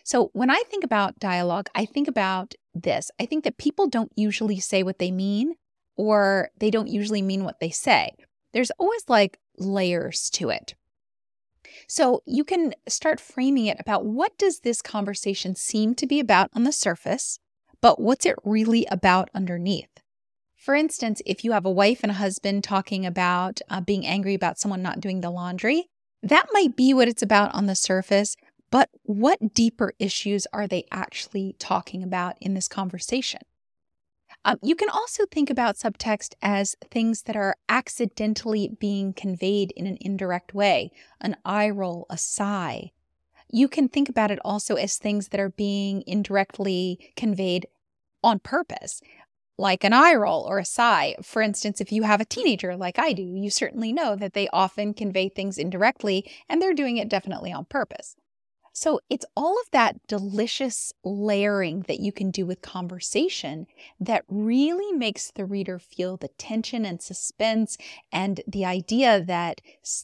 So, 0.04 0.32
when 0.34 0.50
I 0.50 0.64
think 0.70 0.84
about 0.84 1.20
dialogue, 1.20 1.70
I 1.76 1.86
think 1.86 2.08
about 2.08 2.56
this. 2.74 3.12
I 3.20 3.26
think 3.26 3.44
that 3.44 3.58
people 3.58 3.88
don't 3.88 4.12
usually 4.16 4.60
say 4.60 4.82
what 4.82 4.98
they 5.00 5.12
mean, 5.12 5.56
or 5.96 6.50
they 6.58 6.72
don't 6.72 6.88
usually 6.88 7.22
mean 7.22 7.44
what 7.44 7.60
they 7.60 7.70
say. 7.70 8.16
There's 8.52 8.72
always 8.72 9.04
like 9.08 9.38
layers 9.58 10.30
to 10.32 10.50
it. 10.50 10.74
So 11.88 12.22
you 12.26 12.44
can 12.44 12.74
start 12.88 13.20
framing 13.20 13.66
it 13.66 13.78
about 13.80 14.06
what 14.06 14.38
does 14.38 14.60
this 14.60 14.82
conversation 14.82 15.56
seem 15.56 15.96
to 15.96 16.08
be 16.08 16.20
about 16.20 16.50
on 16.54 16.64
the 16.64 16.72
surface, 16.72 17.40
but 17.82 18.00
what's 18.00 18.26
it 18.26 18.36
really 18.44 18.86
about 18.90 19.30
underneath? 19.34 19.90
For 20.56 20.76
instance, 20.76 21.22
if 21.26 21.44
you 21.44 21.52
have 21.52 21.66
a 21.66 21.72
wife 21.72 22.04
and 22.04 22.12
a 22.12 22.16
husband 22.16 22.64
talking 22.64 23.06
about 23.06 23.60
uh, 23.70 23.82
being 23.82 24.06
angry 24.06 24.34
about 24.34 24.58
someone 24.58 24.82
not 24.82 25.02
doing 25.02 25.20
the 25.20 25.30
laundry, 25.30 25.90
that 26.22 26.48
might 26.54 26.78
be 26.78 26.94
what 26.94 27.10
it's 27.10 27.22
about 27.22 27.54
on 27.54 27.66
the 27.66 27.76
surface, 27.76 28.38
but 28.72 28.90
what 29.04 29.54
deeper 29.54 29.94
issues 30.00 30.48
are 30.54 30.66
they 30.66 30.86
actually 30.90 31.56
talking 31.60 32.02
about 32.02 32.38
in 32.40 32.54
this 32.54 32.70
conversation? 32.70 33.42
Um, 34.46 34.60
you 34.62 34.76
can 34.76 34.90
also 34.90 35.26
think 35.26 35.50
about 35.50 35.78
subtext 35.78 36.34
as 36.42 36.76
things 36.92 37.24
that 37.24 37.36
are 37.36 37.56
accidentally 37.70 38.70
being 38.80 39.14
conveyed 39.14 39.72
in 39.76 39.88
an 39.88 39.98
indirect 40.02 40.54
way 40.54 40.92
an 41.22 41.38
eye 41.46 41.70
roll, 41.70 42.06
a 42.10 42.18
sigh. 42.18 42.92
You 43.50 43.68
can 43.68 43.88
think 43.88 44.10
about 44.10 44.32
it 44.32 44.40
also 44.44 44.76
as 44.76 44.98
things 44.98 45.30
that 45.30 45.40
are 45.40 45.52
being 45.52 46.04
indirectly 46.06 47.14
conveyed 47.16 47.68
on 48.24 48.40
purpose, 48.40 49.02
like 49.58 49.84
an 49.84 49.94
eye 49.94 50.16
roll 50.16 50.42
or 50.42 50.60
a 50.60 50.66
sigh. 50.66 51.16
For 51.22 51.42
instance, 51.42 51.80
if 51.80 51.92
you 51.92 52.04
have 52.04 52.20
a 52.20 52.26
teenager 52.26 52.76
like 52.76 53.00
I 53.00 53.14
do, 53.14 53.24
you 53.24 53.50
certainly 53.50 53.94
know 53.94 54.16
that 54.16 54.34
they 54.34 54.50
often 54.52 54.94
convey 54.94 55.30
things 55.30 55.58
indirectly 55.58 56.30
and 56.50 56.62
they're 56.62 56.74
doing 56.74 56.98
it 56.98 57.10
definitely 57.10 57.54
on 57.54 57.66
purpose. 57.66 58.16
So 58.76 59.00
it's 59.08 59.26
all 59.38 59.54
of 59.62 59.70
that 59.72 60.08
delicious 60.08 60.92
layering 61.04 61.82
that 61.88 62.00
you 62.00 62.12
can 62.12 62.32
do 62.32 62.44
with 62.48 62.64
conversation 62.64 63.68
that 64.00 64.26
really 64.28 64.92
makes 64.92 65.30
the 65.30 65.46
reader 65.46 65.78
feel 65.78 66.18
the 66.18 66.30
tension 66.30 66.84
and 66.84 67.00
suspense 67.00 67.78
and 68.12 68.42
the 68.48 68.66
idea 68.66 69.22
that 69.22 69.62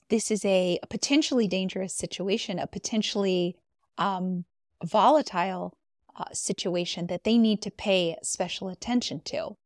this 0.09 0.29
is 0.29 0.45
a, 0.45 0.79
potentially 0.88 1.47
dangerous 1.47 1.95
situation, 1.95 2.59
a 2.59 2.67
potentially 2.67 3.55
um, 3.97 4.45
volatile 4.83 5.75
uh, 6.15 6.25
situation 6.31 7.07
that 7.07 7.23
they 7.23 7.39
need 7.39 7.63
to 7.63 7.71
pay 7.71 8.15
special 8.21 8.69
attention 8.69 9.19
to. 9.21 9.57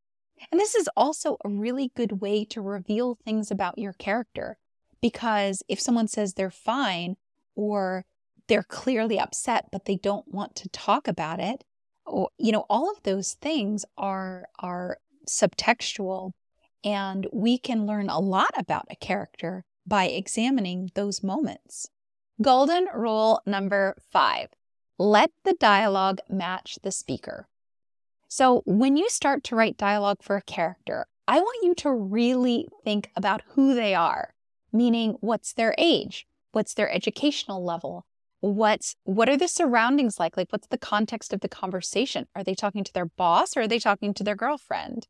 And 0.50 0.60
this 0.60 0.76
is 0.76 0.90
also 0.96 1.38
a 1.44 1.50
really 1.50 1.92
good 1.94 2.22
way 2.22 2.46
to 2.46 2.62
reveal 2.62 3.16
things 3.16 3.52
about 3.52 3.78
your 3.78 3.94
character 3.94 4.58
because 5.02 5.62
if 5.68 5.80
someone 5.80 6.08
says 6.08 6.34
they're 6.34 6.50
fine 6.50 7.18
or 7.56 8.06
they're 8.48 8.64
clearly 8.64 9.20
upset 9.20 9.70
but 9.72 9.86
they 9.86 9.96
don't 9.96 10.34
want 10.34 10.56
to 10.56 10.70
talk 10.70 11.08
about 11.08 11.40
it. 11.40 11.64
Or 12.06 12.30
you 12.38 12.52
know 12.52 12.66
all 12.70 12.92
of 12.92 13.04
those 13.04 13.34
things 13.34 13.86
are 13.98 14.48
are 14.60 14.98
subtextual 15.28 16.32
and 16.84 17.28
we 17.32 17.58
can 17.58 17.86
learn 17.86 18.10
a 18.10 18.20
lot 18.20 18.52
about 18.58 18.88
a 18.90 18.96
character 18.96 19.64
by 19.88 20.06
examining 20.06 20.92
those 20.96 21.24
moments. 21.24 21.90
Golden 22.42 22.88
rule 22.94 23.42
number 23.46 23.96
5 24.12 24.50
let 25.00 25.32
the 25.44 25.54
dialogue 25.54 26.20
match 26.30 26.78
the 26.84 26.92
speaker. 26.92 27.48
So 28.28 28.62
when 28.66 28.96
you 28.96 29.10
start 29.10 29.44
to 29.46 29.56
write 29.56 29.78
dialogue 29.78 30.22
for 30.22 30.36
a 30.36 30.42
character 30.42 31.08
i 31.28 31.40
want 31.40 31.64
you 31.64 31.74
to 31.76 31.92
really 31.92 32.68
think 32.84 33.10
about 33.16 33.42
who 33.50 33.74
they 33.74 33.96
are 33.96 34.34
meaning 34.72 35.16
what's 35.22 35.54
their 35.54 35.74
age 35.78 36.28
what's 36.52 36.74
their 36.74 36.92
educational 36.92 37.64
level 37.64 38.06
what's 38.44 38.98
what 39.06 39.30
are 39.30 39.38
the 39.38 39.48
surroundings 39.48 40.20
like? 40.20 40.36
Like 40.36 40.52
what's 40.52 40.68
the 40.68 40.78
context 40.78 41.32
of 41.32 41.40
the 41.40 41.48
conversation? 41.48 42.28
Are 42.36 42.44
they 42.44 42.54
talking 42.54 42.84
to 42.84 42.92
their 42.92 43.06
boss 43.06 43.56
or 43.56 43.62
are 43.62 43.68
they 43.70 43.80
talking 43.80 44.14
to 44.16 44.24
their 44.24 44.36
girlfriend? 44.36 45.08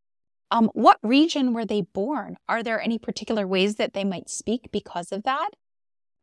Um, 0.51 0.69
what 0.75 0.99
region 1.01 1.51
were 1.51 1.65
they 1.65 1.81
born? 1.81 2.37
Are 2.47 2.61
there 2.61 2.79
any 2.79 2.99
particular 2.99 3.47
ways 3.47 3.75
that 3.75 3.93
they 3.93 4.03
might 4.03 4.29
speak 4.29 4.69
because 4.71 5.11
of 5.11 5.23
that? 5.23 5.49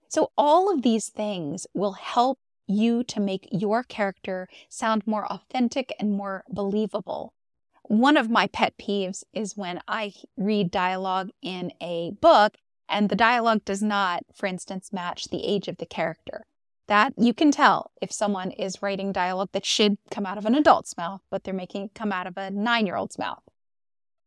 So 0.08 0.30
all 0.38 0.72
of 0.72 0.82
these 0.82 1.08
things 1.08 1.66
will 1.74 1.92
help 1.92 2.38
you 2.68 3.02
to 3.02 3.18
make 3.18 3.48
your 3.50 3.82
character 3.82 4.48
sound 4.68 5.02
more 5.04 5.26
authentic 5.26 5.92
and 5.98 6.12
more 6.12 6.44
believable. 6.48 7.34
One 7.82 8.16
of 8.16 8.30
my 8.30 8.46
pet 8.46 8.74
peeves 8.78 9.24
is 9.32 9.56
when 9.56 9.80
i 9.88 10.12
read 10.36 10.70
dialogue 10.70 11.30
in 11.42 11.72
a 11.82 12.12
book 12.20 12.58
and 12.88 13.08
the 13.08 13.16
dialogue 13.16 13.64
does 13.64 13.82
not 13.82 14.22
for 14.32 14.46
instance 14.46 14.92
match 14.92 15.24
the 15.24 15.44
age 15.44 15.66
of 15.66 15.78
the 15.78 15.86
character 15.86 16.46
that 16.90 17.14
you 17.16 17.32
can 17.32 17.52
tell 17.52 17.92
if 18.02 18.11
someone 18.11 18.50
is 18.50 18.82
writing 18.82 19.12
dialogue 19.12 19.50
that 19.52 19.64
should 19.64 19.97
come 20.11 20.26
out 20.26 20.37
of 20.37 20.44
an 20.44 20.56
adult's 20.56 20.97
mouth, 20.97 21.20
but 21.30 21.44
they're 21.44 21.54
making 21.54 21.85
it 21.85 21.94
come 21.94 22.11
out 22.11 22.26
of 22.26 22.37
a 22.37 22.50
nine 22.50 22.85
year 22.85 22.97
old's 22.97 23.16
mouth. 23.16 23.44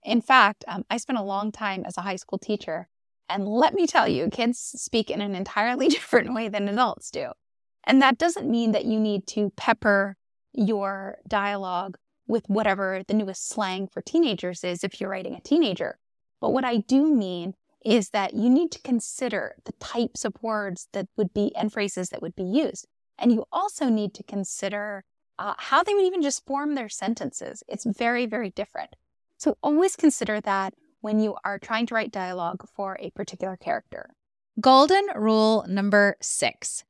In 0.02 0.22
fact, 0.22 0.64
um, 0.70 0.86
I 0.90 0.96
spent 0.96 1.20
a 1.20 1.24
long 1.24 1.52
time 1.52 1.84
as 1.86 1.98
a 1.98 2.02
high 2.02 2.16
school 2.16 2.40
teacher, 2.40 2.88
and 3.28 3.46
let 3.46 3.74
me 3.74 3.86
tell 3.86 4.08
you, 4.08 4.30
kids 4.30 4.60
speak 4.60 5.12
in 5.12 5.20
an 5.20 5.36
entirely 5.36 5.88
different 5.90 6.34
way 6.34 6.48
than 6.48 6.70
adults 6.70 7.12
do. 7.12 7.34
And 7.84 8.02
that 8.02 8.18
doesn't 8.18 8.50
mean 8.50 8.72
that 8.72 8.86
you 8.86 8.98
need 8.98 9.28
to 9.28 9.52
pepper 9.58 10.16
your 10.54 11.18
dialogue 11.28 11.98
with 12.28 12.48
whatever 12.48 13.04
the 13.06 13.14
newest 13.14 13.50
slang 13.50 13.90
for 13.90 14.02
teenagers 14.02 14.64
is 14.64 14.86
if 14.86 15.02
you're 15.02 15.10
writing 15.10 15.36
a 15.36 15.42
teenager. 15.42 16.00
But 16.40 16.52
what 16.52 16.64
I 16.64 16.78
do 16.78 17.14
mean 17.14 17.56
is 17.86 18.10
that 18.10 18.34
you 18.34 18.50
need 18.50 18.72
to 18.72 18.82
consider 18.82 19.56
the 19.66 19.74
types 19.74 20.26
of 20.26 20.42
words 20.42 20.88
that 20.94 21.08
would 21.18 21.34
be 21.34 21.56
and 21.56 21.72
phrases 21.72 22.10
that 22.10 22.22
would 22.22 22.36
be 22.36 22.44
used. 22.44 22.88
And 23.18 23.32
you 23.32 23.46
also 23.52 23.90
need 23.90 24.14
to 24.16 24.24
consider 24.24 25.04
uh, 25.40 25.54
how 25.58 25.84
they 25.84 25.94
would 25.94 26.06
even 26.06 26.22
just 26.22 26.46
form 26.46 26.76
their 26.76 26.90
sentences. 26.90 27.64
It's 27.68 27.86
very, 27.86 28.26
very 28.26 28.50
different. 28.50 28.96
So 29.38 29.58
always 29.62 29.96
consider 29.96 30.40
that 30.42 30.74
when 31.02 31.20
you 31.20 31.36
are 31.44 31.60
trying 31.60 31.86
to 31.88 31.96
write 31.96 32.12
dialogue 32.12 32.66
for 32.74 32.98
a 33.00 33.12
particular 33.12 33.58
character. 33.58 34.12
Golden 34.60 35.06
rule 35.16 35.66
number 35.68 36.16
six 36.22 36.84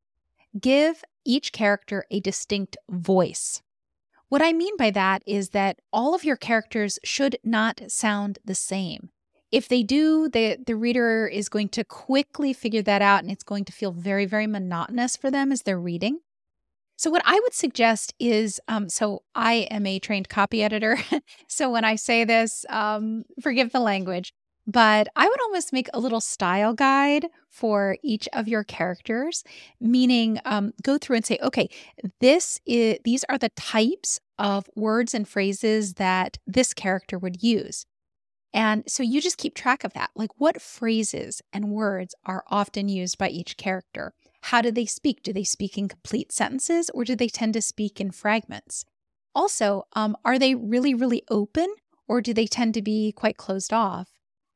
give 0.60 1.04
each 1.26 1.52
character 1.52 2.06
a 2.12 2.20
distinct 2.20 2.78
voice. 2.90 3.62
What 4.30 4.42
I 4.42 4.54
mean 4.54 4.78
by 4.78 4.92
that 4.92 5.24
is 5.26 5.50
that 5.50 5.80
all 5.92 6.14
of 6.14 6.24
your 6.24 6.36
characters 6.36 7.00
should 7.04 7.38
not 7.44 7.82
sound 7.88 8.40
the 8.46 8.56
same. 8.56 9.10
If 9.54 9.68
they 9.68 9.84
do, 9.84 10.30
the, 10.30 10.58
the 10.66 10.76
reader 10.76 11.28
is 11.28 11.48
going 11.48 11.70
to 11.70 11.84
quickly 11.84 12.54
figure 12.54 12.82
that 12.82 13.04
out 13.04 13.22
and 13.22 13.30
it's 13.30 13.44
going 13.44 13.66
to 13.66 13.72
feel 13.72 13.92
very, 13.92 14.26
very 14.26 14.48
monotonous 14.48 15.16
for 15.16 15.30
them 15.30 15.52
as 15.52 15.62
they're 15.62 15.80
reading. 15.80 16.22
So, 16.96 17.12
what 17.12 17.22
I 17.24 17.40
would 17.40 17.54
suggest 17.54 18.16
is 18.20 18.60
um, 18.68 18.90
so 18.90 19.22
I 19.36 19.68
am 19.70 19.86
a 19.86 20.00
trained 20.00 20.28
copy 20.28 20.64
editor. 20.64 20.98
so, 21.48 21.70
when 21.70 21.86
I 21.86 21.98
say 21.98 22.24
this, 22.24 22.66
um, 22.68 23.26
forgive 23.44 23.72
the 23.72 23.80
language, 23.80 24.34
but 24.66 25.08
I 25.16 25.28
would 25.28 25.42
almost 25.42 25.72
make 25.72 25.88
a 25.94 26.00
little 26.00 26.22
style 26.22 26.74
guide 26.74 27.28
for 27.48 27.98
each 28.04 28.28
of 28.34 28.48
your 28.48 28.64
characters, 28.64 29.44
meaning 29.80 30.40
um, 30.46 30.74
go 30.82 30.98
through 30.98 31.18
and 31.18 31.26
say, 31.28 31.38
okay, 31.44 31.70
this 32.22 32.60
is 32.66 32.98
these 33.04 33.24
are 33.30 33.38
the 33.38 33.50
types 33.50 34.20
of 34.40 34.68
words 34.76 35.14
and 35.14 35.28
phrases 35.28 35.94
that 35.96 36.40
this 36.48 36.74
character 36.74 37.20
would 37.20 37.44
use. 37.44 37.86
And 38.54 38.84
so 38.88 39.02
you 39.02 39.20
just 39.20 39.38
keep 39.38 39.56
track 39.56 39.84
of 39.84 39.94
that. 39.94 40.12
Like 40.16 40.30
what 40.38 40.62
phrases 40.62 41.42
and 41.52 41.72
words 41.72 42.14
are 42.26 42.44
often 42.48 42.88
used 42.88 43.18
by 43.18 43.30
each 43.30 43.58
character? 43.58 44.14
How 44.42 44.62
do 44.62 44.72
they 44.72 44.86
speak? 44.86 45.24
Do 45.24 45.34
they 45.34 45.44
speak 45.44 45.78
in 45.78 45.88
complete 45.88 46.32
sentences 46.32 46.90
or 46.94 47.04
do 47.04 47.16
they 47.16 47.30
tend 47.30 47.54
to 47.54 47.62
speak 47.62 48.00
in 48.00 48.12
fragments? 48.12 48.86
Also, 49.34 49.84
um, 49.94 50.16
are 50.24 50.38
they 50.38 50.54
really, 50.54 50.94
really 50.94 51.24
open 51.30 51.74
or 52.08 52.22
do 52.22 52.34
they 52.34 52.46
tend 52.46 52.74
to 52.76 52.82
be 52.82 53.12
quite 53.12 53.38
closed 53.38 53.74
off? 53.74 54.10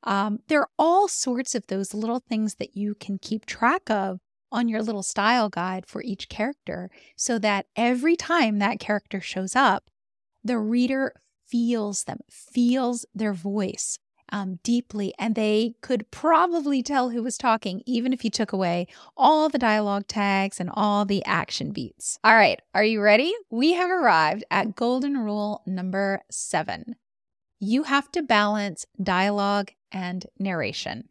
Um, 0.03 0.39
there 0.47 0.61
are 0.61 0.69
all 0.77 1.07
sorts 1.07 1.55
of 1.55 1.67
those 1.67 1.93
little 1.93 2.19
things 2.19 2.55
that 2.55 2.77
you 2.77 2.95
can 2.95 3.17
keep 3.17 3.45
track 3.45 3.89
of 3.89 4.19
on 4.51 4.69
your 4.69 4.81
little 4.81 5.03
style 5.03 5.49
guide 5.49 5.85
for 5.85 6.01
each 6.03 6.29
character 6.29 6.89
so 7.15 7.39
that 7.39 7.65
every 7.75 8.15
time 8.15 8.59
that 8.59 8.79
character 8.79 9.19
shows 9.19 9.55
up, 9.55 9.89
the 10.43 10.59
reader 10.59 11.13
feels 11.49 12.03
them, 12.03 12.19
feels 12.29 13.05
their 13.13 13.33
voice 13.33 13.99
um, 14.29 14.59
deeply, 14.63 15.13
and 15.17 15.35
they 15.35 15.75
could 15.81 16.09
probably 16.11 16.83
tell 16.83 17.09
who 17.09 17.23
was 17.23 17.37
talking, 17.37 17.81
even 17.85 18.13
if 18.13 18.23
you 18.23 18.29
took 18.29 18.51
away 18.51 18.87
all 19.15 19.49
the 19.49 19.57
dialogue 19.57 20.07
tags 20.07 20.59
and 20.59 20.69
all 20.73 21.05
the 21.05 21.23
action 21.25 21.71
beats. 21.71 22.19
All 22.23 22.35
right, 22.35 22.59
are 22.73 22.83
you 22.83 23.01
ready? 23.01 23.33
We 23.49 23.73
have 23.73 23.89
arrived 23.89 24.43
at 24.51 24.75
golden 24.75 25.17
rule 25.17 25.61
number 25.65 26.21
seven. 26.29 26.95
You 27.59 27.83
have 27.83 28.11
to 28.11 28.21
balance 28.21 28.85
dialogue 29.01 29.71
and 29.91 30.25
narration. 30.37 31.09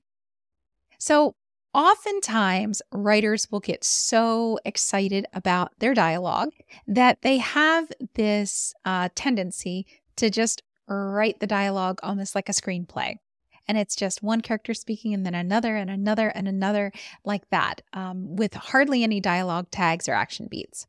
So, 0.98 1.34
oftentimes 1.74 2.80
writers 2.90 3.48
will 3.50 3.60
get 3.60 3.84
so 3.84 4.58
excited 4.64 5.26
about 5.34 5.72
their 5.78 5.92
dialogue 5.92 6.50
that 6.86 7.20
they 7.20 7.36
have 7.36 7.90
this 8.14 8.72
uh, 8.86 9.10
tendency 9.14 9.86
to 10.16 10.30
just 10.30 10.62
write 10.88 11.40
the 11.40 11.46
dialogue 11.46 11.98
almost 12.02 12.34
like 12.34 12.48
a 12.48 12.52
screenplay. 12.52 13.16
And 13.68 13.76
it's 13.76 13.96
just 13.96 14.22
one 14.22 14.42
character 14.42 14.74
speaking 14.74 15.12
and 15.12 15.26
then 15.26 15.34
another 15.34 15.76
and 15.76 15.90
another 15.90 16.28
and 16.28 16.46
another 16.46 16.92
like 17.24 17.48
that, 17.50 17.82
um, 17.92 18.36
with 18.36 18.54
hardly 18.54 19.02
any 19.02 19.20
dialogue 19.20 19.70
tags 19.70 20.08
or 20.08 20.14
action 20.14 20.46
beats. 20.48 20.86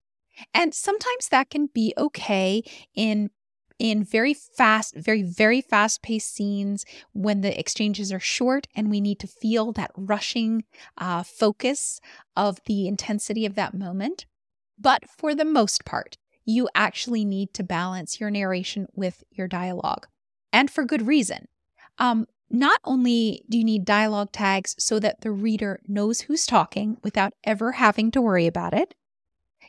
And 0.54 0.74
sometimes 0.74 1.30
that 1.30 1.50
can 1.50 1.70
be 1.74 1.94
okay 1.98 2.64
in 2.94 3.32
in 3.80 4.04
very 4.04 4.34
fast, 4.34 4.96
very, 4.96 5.22
very 5.22 5.62
fast 5.62 6.02
paced 6.02 6.34
scenes 6.34 6.84
when 7.14 7.42
the 7.42 7.60
exchanges 7.60 8.12
are 8.12 8.20
short 8.20 8.68
and 8.76 8.90
we 8.90 9.00
need 9.00 9.20
to 9.20 9.28
feel 9.28 9.72
that 9.72 9.92
rushing 9.96 10.64
uh, 10.98 11.22
focus 11.22 12.00
of 12.36 12.58
the 12.66 12.88
intensity 12.88 13.46
of 13.46 13.54
that 13.54 13.76
moment. 13.76 14.26
But 14.80 15.04
for 15.10 15.36
the 15.36 15.46
most 15.46 15.86
part, 15.86 16.18
you 16.48 16.68
actually 16.74 17.26
need 17.26 17.54
to 17.54 17.64
balance 17.64 18.20
your 18.20 18.32
narration 18.32 18.88
with 18.96 19.24
your 19.32 19.48
dialogue, 19.48 20.08
and 20.52 20.72
for 20.72 20.84
good 20.86 21.06
reason. 21.06 21.48
Um, 22.00 22.28
not 22.50 22.80
only 22.86 23.44
do 23.50 23.58
you 23.58 23.64
need 23.66 23.86
dialogue 23.86 24.32
tags 24.32 24.74
so 24.80 25.00
that 25.00 25.22
the 25.22 25.32
reader 25.32 25.82
knows 25.88 26.22
who's 26.22 26.46
talking 26.48 26.98
without 27.04 27.34
ever 27.44 27.74
having 27.74 28.10
to 28.12 28.22
worry 28.22 28.48
about 28.48 28.74
it, 28.74 28.96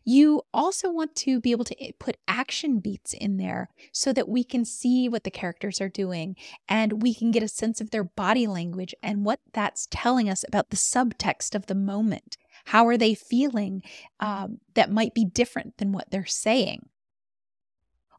You 0.04 0.42
also 0.54 0.90
want 0.90 1.14
to 1.16 1.38
be 1.40 1.50
able 1.50 1.64
to 1.66 1.84
eh, 1.84 1.90
put 1.98 2.16
action 2.26 2.78
beats 2.78 3.12
in 3.12 3.36
there 3.36 3.68
so 3.92 4.12
that 4.14 4.28
we 4.28 4.42
can 4.42 4.64
see 4.64 5.08
what 5.08 5.24
the 5.24 5.30
characters 5.30 5.80
are 5.80 5.88
doing 5.90 6.36
and 6.68 7.02
we 7.02 7.12
can 7.14 7.30
get 7.30 7.42
a 7.42 7.48
sense 7.48 7.80
of 7.80 7.90
their 7.90 8.04
body 8.04 8.46
language 8.46 8.94
and 9.02 9.24
what 9.26 9.40
that's 9.52 9.86
telling 9.90 10.30
us 10.30 10.44
about 10.48 10.70
the 10.70 10.76
subtext 10.76 11.54
of 11.54 11.66
the 11.66 11.74
moment. 11.74 12.38
How 12.68 12.86
are 12.86 12.98
they 12.98 13.14
feeling 13.14 13.82
um, 14.20 14.58
that 14.74 14.90
might 14.90 15.14
be 15.14 15.24
different 15.24 15.78
than 15.78 15.90
what 15.90 16.10
they're 16.10 16.26
saying? 16.26 16.90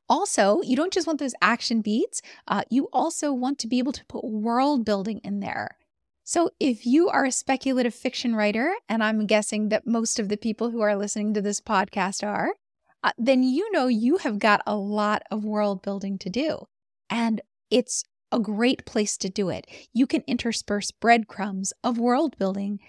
Also, 0.10 0.64
you 0.64 0.76
don't 0.76 0.92
just 0.92 1.06
want 1.06 1.20
those 1.20 1.36
action 1.40 1.82
beats, 1.82 2.24
uh, 2.48 2.64
you 2.72 2.90
also 2.92 3.32
want 3.32 3.60
to 3.60 3.68
be 3.68 3.78
able 3.78 3.92
to 3.92 4.04
put 4.06 4.24
world 4.24 4.84
building 4.84 5.22
in 5.24 5.40
there. 5.40 5.78
So, 6.24 6.50
if 6.60 6.84
you 6.84 7.10
are 7.10 7.26
a 7.26 7.32
speculative 7.32 7.94
fiction 7.94 8.36
writer, 8.36 8.74
and 8.88 9.04
I'm 9.04 9.28
guessing 9.28 9.70
that 9.70 9.86
most 9.86 10.18
of 10.18 10.30
the 10.30 10.38
people 10.38 10.72
who 10.72 10.82
are 10.82 10.96
listening 10.96 11.36
to 11.36 11.42
this 11.44 11.62
podcast 11.62 12.28
are, 12.28 12.56
uh, 13.04 13.12
then 13.20 13.44
you 13.44 13.72
know 13.72 13.86
you 13.86 14.18
have 14.18 14.40
got 14.40 14.62
a 14.66 14.76
lot 14.76 15.22
of 15.30 15.46
world 15.46 15.84
building 15.84 16.18
to 16.18 16.30
do. 16.30 16.68
And 17.08 17.42
it's 17.70 18.04
a 18.32 18.40
great 18.40 18.86
place 18.86 19.16
to 19.18 19.30
do 19.30 19.50
it. 19.50 19.68
You 19.94 20.08
can 20.08 20.24
intersperse 20.28 20.92
breadcrumbs 20.92 21.72
of 21.84 21.98
world 22.00 22.38
building 22.38 22.80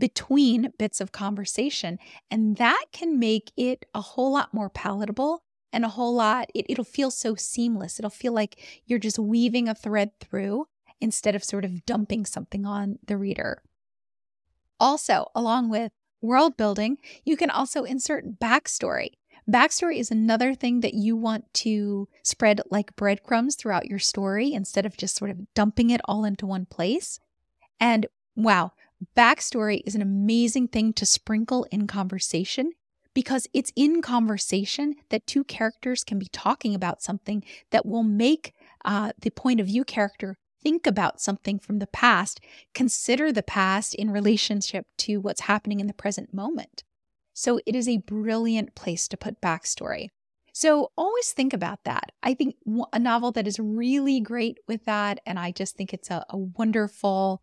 between 0.00 0.72
bits 0.78 1.00
of 1.00 1.12
conversation, 1.12 1.98
and 2.30 2.56
that 2.56 2.86
can 2.90 3.18
make 3.18 3.52
it 3.56 3.84
a 3.94 4.00
whole 4.00 4.32
lot 4.32 4.52
more 4.52 4.70
palatable 4.70 5.44
and 5.72 5.84
a 5.84 5.90
whole 5.90 6.14
lot, 6.14 6.50
it, 6.54 6.66
it'll 6.68 6.84
feel 6.84 7.10
so 7.10 7.34
seamless. 7.36 7.98
It'll 7.98 8.10
feel 8.10 8.32
like 8.32 8.82
you're 8.86 8.98
just 8.98 9.18
weaving 9.18 9.68
a 9.68 9.74
thread 9.74 10.10
through 10.18 10.66
instead 11.00 11.34
of 11.34 11.44
sort 11.44 11.64
of 11.64 11.86
dumping 11.86 12.26
something 12.26 12.66
on 12.66 12.98
the 13.06 13.16
reader. 13.16 13.62
Also, 14.80 15.26
along 15.34 15.70
with 15.70 15.92
world 16.20 16.56
building, 16.56 16.98
you 17.24 17.36
can 17.36 17.50
also 17.50 17.84
insert 17.84 18.40
backstory. 18.40 19.10
Backstory 19.50 19.98
is 19.98 20.10
another 20.10 20.54
thing 20.54 20.80
that 20.80 20.94
you 20.94 21.16
want 21.16 21.52
to 21.54 22.08
spread 22.22 22.60
like 22.70 22.96
breadcrumbs 22.96 23.56
throughout 23.56 23.86
your 23.86 23.98
story 23.98 24.52
instead 24.52 24.86
of 24.86 24.96
just 24.96 25.16
sort 25.16 25.30
of 25.30 25.52
dumping 25.54 25.90
it 25.90 26.00
all 26.04 26.24
into 26.24 26.46
one 26.46 26.66
place. 26.66 27.20
And 27.78 28.06
wow, 28.36 28.72
backstory 29.16 29.82
is 29.86 29.94
an 29.94 30.02
amazing 30.02 30.68
thing 30.68 30.92
to 30.94 31.06
sprinkle 31.06 31.66
in 31.70 31.86
conversation 31.86 32.72
because 33.14 33.46
it's 33.52 33.72
in 33.74 34.02
conversation 34.02 34.94
that 35.08 35.26
two 35.26 35.44
characters 35.44 36.04
can 36.04 36.18
be 36.18 36.28
talking 36.32 36.74
about 36.74 37.02
something 37.02 37.42
that 37.70 37.86
will 37.86 38.04
make 38.04 38.54
uh, 38.84 39.12
the 39.20 39.30
point 39.30 39.60
of 39.60 39.66
view 39.66 39.84
character 39.84 40.36
think 40.62 40.86
about 40.86 41.20
something 41.20 41.58
from 41.58 41.78
the 41.78 41.86
past, 41.86 42.40
consider 42.74 43.32
the 43.32 43.42
past 43.42 43.94
in 43.94 44.10
relationship 44.10 44.86
to 44.98 45.18
what's 45.18 45.42
happening 45.42 45.80
in 45.80 45.86
the 45.86 45.92
present 45.92 46.34
moment. 46.34 46.84
So 47.32 47.60
it 47.66 47.74
is 47.74 47.88
a 47.88 47.98
brilliant 47.98 48.74
place 48.74 49.08
to 49.08 49.16
put 49.16 49.40
backstory. 49.40 50.08
So 50.52 50.90
always 50.96 51.32
think 51.32 51.52
about 51.52 51.84
that. 51.84 52.12
I 52.22 52.34
think 52.34 52.56
a 52.92 52.98
novel 52.98 53.32
that 53.32 53.46
is 53.46 53.58
really 53.58 54.20
great 54.20 54.58
with 54.68 54.84
that, 54.84 55.20
and 55.24 55.38
I 55.38 55.52
just 55.52 55.76
think 55.76 55.94
it's 55.94 56.10
a, 56.10 56.24
a 56.28 56.36
wonderful 56.36 57.42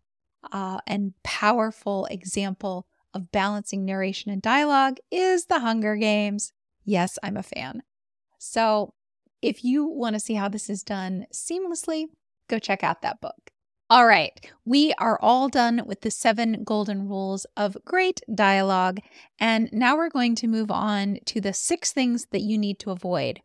uh, 0.52 0.78
and 0.86 1.14
powerful 1.22 2.06
example 2.06 2.86
of 3.14 3.32
balancing 3.32 3.84
narration 3.84 4.30
and 4.30 4.42
dialogue, 4.42 4.98
is 5.10 5.46
The 5.46 5.60
Hunger 5.60 5.96
Games. 5.96 6.52
Yes, 6.84 7.18
I'm 7.22 7.36
a 7.36 7.42
fan. 7.42 7.82
So 8.38 8.94
if 9.42 9.64
you 9.64 9.86
want 9.86 10.14
to 10.14 10.20
see 10.20 10.34
how 10.34 10.48
this 10.48 10.68
is 10.68 10.82
done 10.82 11.26
seamlessly, 11.32 12.06
go 12.48 12.58
check 12.58 12.82
out 12.82 13.02
that 13.02 13.20
book. 13.20 13.50
All 13.90 14.06
right, 14.06 14.38
we 14.66 14.92
are 14.98 15.18
all 15.22 15.48
done 15.48 15.82
with 15.86 16.02
the 16.02 16.10
seven 16.10 16.62
golden 16.62 17.08
rules 17.08 17.46
of 17.56 17.78
great 17.86 18.20
dialogue. 18.34 18.98
And 19.40 19.70
now 19.72 19.96
we're 19.96 20.10
going 20.10 20.34
to 20.36 20.46
move 20.46 20.70
on 20.70 21.18
to 21.24 21.40
the 21.40 21.54
six 21.54 21.92
things 21.92 22.26
that 22.32 22.42
you 22.42 22.58
need 22.58 22.78
to 22.80 22.90
avoid. 22.90 23.40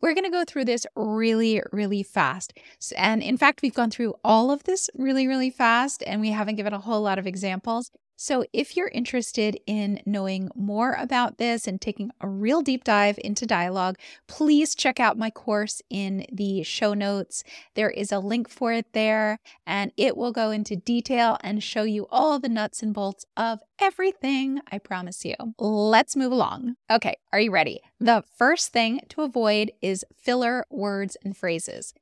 We're 0.00 0.14
going 0.14 0.24
to 0.24 0.30
go 0.30 0.44
through 0.44 0.64
this 0.66 0.86
really, 0.96 1.62
really 1.72 2.02
fast. 2.02 2.52
And 2.96 3.22
in 3.22 3.36
fact, 3.36 3.62
we've 3.62 3.74
gone 3.74 3.90
through 3.90 4.14
all 4.24 4.50
of 4.50 4.64
this 4.64 4.90
really, 4.94 5.26
really 5.26 5.50
fast, 5.50 6.02
and 6.06 6.20
we 6.20 6.30
haven't 6.30 6.56
given 6.56 6.72
a 6.72 6.80
whole 6.80 7.02
lot 7.02 7.18
of 7.18 7.26
examples. 7.26 7.90
So, 8.20 8.44
if 8.52 8.76
you're 8.76 8.88
interested 8.88 9.60
in 9.64 10.02
knowing 10.04 10.50
more 10.56 10.96
about 10.98 11.38
this 11.38 11.68
and 11.68 11.80
taking 11.80 12.10
a 12.20 12.26
real 12.26 12.62
deep 12.62 12.82
dive 12.82 13.16
into 13.22 13.46
dialogue, 13.46 13.96
please 14.26 14.74
check 14.74 14.98
out 14.98 15.16
my 15.16 15.30
course 15.30 15.80
in 15.88 16.26
the 16.32 16.64
show 16.64 16.94
notes. 16.94 17.44
There 17.76 17.90
is 17.90 18.10
a 18.10 18.18
link 18.18 18.48
for 18.48 18.72
it 18.72 18.92
there, 18.92 19.38
and 19.64 19.92
it 19.96 20.16
will 20.16 20.32
go 20.32 20.50
into 20.50 20.74
detail 20.74 21.38
and 21.44 21.62
show 21.62 21.84
you 21.84 22.08
all 22.10 22.40
the 22.40 22.48
nuts 22.48 22.82
and 22.82 22.92
bolts 22.92 23.24
of 23.36 23.60
everything, 23.78 24.62
I 24.72 24.78
promise 24.78 25.24
you. 25.24 25.36
Let's 25.56 26.16
move 26.16 26.32
along. 26.32 26.74
Okay, 26.90 27.18
are 27.32 27.38
you 27.38 27.52
ready? 27.52 27.82
The 28.00 28.24
first 28.36 28.72
thing 28.72 29.00
to 29.10 29.22
avoid 29.22 29.70
is 29.80 30.04
filler 30.16 30.66
words 30.70 31.16
and 31.24 31.36
phrases. 31.36 31.94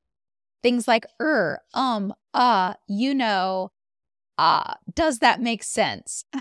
Things 0.62 0.88
like 0.88 1.04
er, 1.20 1.60
um, 1.74 2.14
uh, 2.32 2.72
you 2.88 3.14
know, 3.14 3.70
ah, 4.38 4.76
does 4.94 5.18
that 5.20 5.40
make 5.40 5.62
sense? 5.62 6.24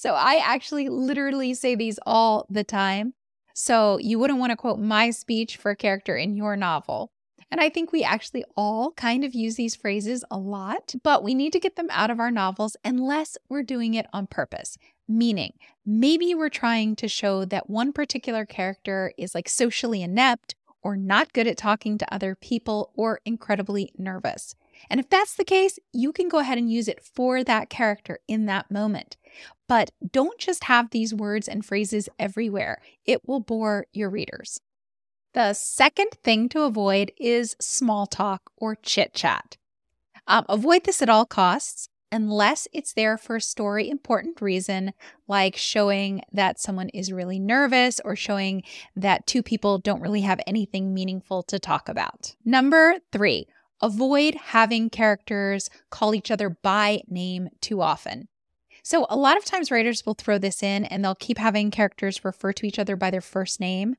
So 0.00 0.14
I 0.14 0.40
actually 0.44 0.88
literally 0.88 1.54
say 1.54 1.74
these 1.74 1.98
all 2.06 2.46
the 2.48 2.62
time. 2.62 3.14
So 3.52 3.98
you 3.98 4.16
wouldn't 4.20 4.38
want 4.38 4.50
to 4.50 4.56
quote 4.56 4.78
my 4.78 5.10
speech 5.10 5.56
for 5.56 5.72
a 5.72 5.76
character 5.76 6.16
in 6.16 6.36
your 6.36 6.54
novel. 6.54 7.10
And 7.50 7.60
I 7.60 7.68
think 7.68 7.90
we 7.90 8.04
actually 8.04 8.44
all 8.56 8.92
kind 8.92 9.24
of 9.24 9.34
use 9.34 9.56
these 9.56 9.74
phrases 9.74 10.24
a 10.30 10.38
lot, 10.38 10.94
but 11.02 11.24
we 11.24 11.34
need 11.34 11.52
to 11.54 11.58
get 11.58 11.74
them 11.74 11.88
out 11.90 12.10
of 12.10 12.20
our 12.20 12.30
novels 12.30 12.76
unless 12.84 13.36
we're 13.48 13.64
doing 13.64 13.94
it 13.94 14.06
on 14.12 14.28
purpose. 14.28 14.76
Meaning, 15.08 15.54
maybe 15.84 16.32
we're 16.32 16.48
trying 16.50 16.94
to 16.94 17.08
show 17.08 17.44
that 17.46 17.68
one 17.68 17.92
particular 17.92 18.46
character 18.46 19.12
is 19.16 19.34
like 19.34 19.48
socially 19.48 20.02
inept 20.02 20.54
or 20.82 20.96
not 20.96 21.32
good 21.32 21.46
at 21.46 21.56
talking 21.56 21.98
to 21.98 22.14
other 22.14 22.34
people 22.34 22.92
or 22.94 23.20
incredibly 23.24 23.90
nervous. 23.96 24.54
And 24.90 25.00
if 25.00 25.08
that's 25.08 25.34
the 25.34 25.44
case, 25.44 25.78
you 25.92 26.12
can 26.12 26.28
go 26.28 26.38
ahead 26.38 26.58
and 26.58 26.70
use 26.70 26.88
it 26.88 27.02
for 27.02 27.44
that 27.44 27.70
character 27.70 28.20
in 28.28 28.46
that 28.46 28.70
moment. 28.70 29.16
But 29.68 29.90
don't 30.12 30.38
just 30.38 30.64
have 30.64 30.90
these 30.90 31.14
words 31.14 31.48
and 31.48 31.64
phrases 31.64 32.08
everywhere, 32.18 32.80
it 33.04 33.28
will 33.28 33.40
bore 33.40 33.86
your 33.92 34.10
readers. 34.10 34.60
The 35.34 35.52
second 35.52 36.12
thing 36.22 36.48
to 36.50 36.62
avoid 36.62 37.12
is 37.18 37.54
small 37.60 38.06
talk 38.06 38.50
or 38.56 38.74
chit 38.74 39.14
chat. 39.14 39.56
Um, 40.26 40.44
avoid 40.48 40.84
this 40.84 41.02
at 41.02 41.08
all 41.08 41.26
costs 41.26 41.88
unless 42.10 42.66
it's 42.72 42.94
there 42.94 43.18
for 43.18 43.36
a 43.36 43.40
story 43.40 43.88
important 43.88 44.40
reason, 44.40 44.92
like 45.26 45.56
showing 45.56 46.22
that 46.32 46.58
someone 46.58 46.88
is 46.90 47.12
really 47.12 47.38
nervous 47.38 48.00
or 48.04 48.16
showing 48.16 48.62
that 48.96 49.26
two 49.26 49.42
people 49.42 49.78
don't 49.78 50.00
really 50.00 50.22
have 50.22 50.40
anything 50.46 50.94
meaningful 50.94 51.42
to 51.42 51.58
talk 51.58 51.88
about. 51.88 52.34
Number 52.44 52.96
three, 53.12 53.46
Avoid 53.80 54.34
having 54.34 54.90
characters 54.90 55.70
call 55.90 56.14
each 56.14 56.30
other 56.30 56.50
by 56.50 57.02
name 57.08 57.48
too 57.60 57.80
often. 57.80 58.28
So, 58.82 59.06
a 59.10 59.16
lot 59.16 59.36
of 59.36 59.44
times 59.44 59.70
writers 59.70 60.06
will 60.06 60.14
throw 60.14 60.38
this 60.38 60.62
in 60.62 60.84
and 60.86 61.04
they'll 61.04 61.14
keep 61.14 61.38
having 61.38 61.70
characters 61.70 62.24
refer 62.24 62.52
to 62.54 62.66
each 62.66 62.78
other 62.78 62.96
by 62.96 63.10
their 63.10 63.20
first 63.20 63.60
name. 63.60 63.96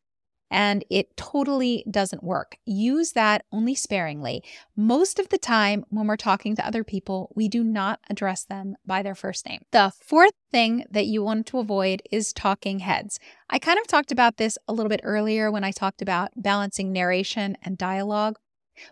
And 0.52 0.84
it 0.90 1.16
totally 1.16 1.86
doesn't 1.90 2.24
work. 2.24 2.58
Use 2.66 3.12
that 3.12 3.46
only 3.52 3.76
sparingly. 3.76 4.44
Most 4.76 5.20
of 5.20 5.30
the 5.30 5.38
time, 5.38 5.86
when 5.90 6.08
we're 6.08 6.18
talking 6.18 6.56
to 6.56 6.66
other 6.66 6.84
people, 6.84 7.32
we 7.36 7.48
do 7.48 7.64
not 7.64 8.00
address 8.10 8.46
them 8.46 8.76
by 8.84 9.04
their 9.04 9.14
first 9.14 9.46
name. 9.48 9.62
The 9.72 9.92
fourth 10.02 10.34
thing 10.52 10.86
that 10.90 11.06
you 11.06 11.22
want 11.22 11.46
to 11.48 11.60
avoid 11.60 12.02
is 12.10 12.34
talking 12.34 12.80
heads. 12.80 13.20
I 13.48 13.60
kind 13.60 13.78
of 13.78 13.86
talked 13.86 14.12
about 14.12 14.38
this 14.38 14.58
a 14.68 14.74
little 14.74 14.90
bit 14.90 15.02
earlier 15.04 15.52
when 15.52 15.64
I 15.64 15.72
talked 15.72 16.02
about 16.02 16.32
balancing 16.36 16.92
narration 16.92 17.56
and 17.62 17.78
dialogue. 17.78 18.40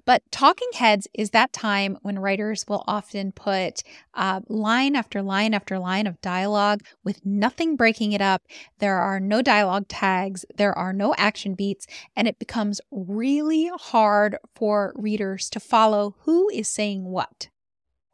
But 0.05 0.23
talking 0.31 0.69
heads 0.73 1.07
is 1.13 1.31
that 1.31 1.53
time 1.53 1.97
when 2.01 2.19
writers 2.19 2.65
will 2.67 2.83
often 2.87 3.31
put 3.31 3.83
uh, 4.13 4.41
line 4.47 4.95
after 4.95 5.21
line 5.21 5.53
after 5.53 5.79
line 5.79 6.07
of 6.07 6.21
dialogue 6.21 6.83
with 7.03 7.25
nothing 7.25 7.75
breaking 7.75 8.13
it 8.13 8.21
up. 8.21 8.43
There 8.79 8.97
are 8.97 9.19
no 9.19 9.41
dialogue 9.41 9.87
tags, 9.87 10.45
there 10.55 10.77
are 10.77 10.93
no 10.93 11.13
action 11.17 11.55
beats, 11.55 11.87
and 12.15 12.27
it 12.27 12.39
becomes 12.39 12.81
really 12.91 13.71
hard 13.75 14.37
for 14.55 14.93
readers 14.95 15.49
to 15.51 15.59
follow 15.59 16.15
who 16.21 16.49
is 16.49 16.67
saying 16.67 17.05
what. 17.05 17.49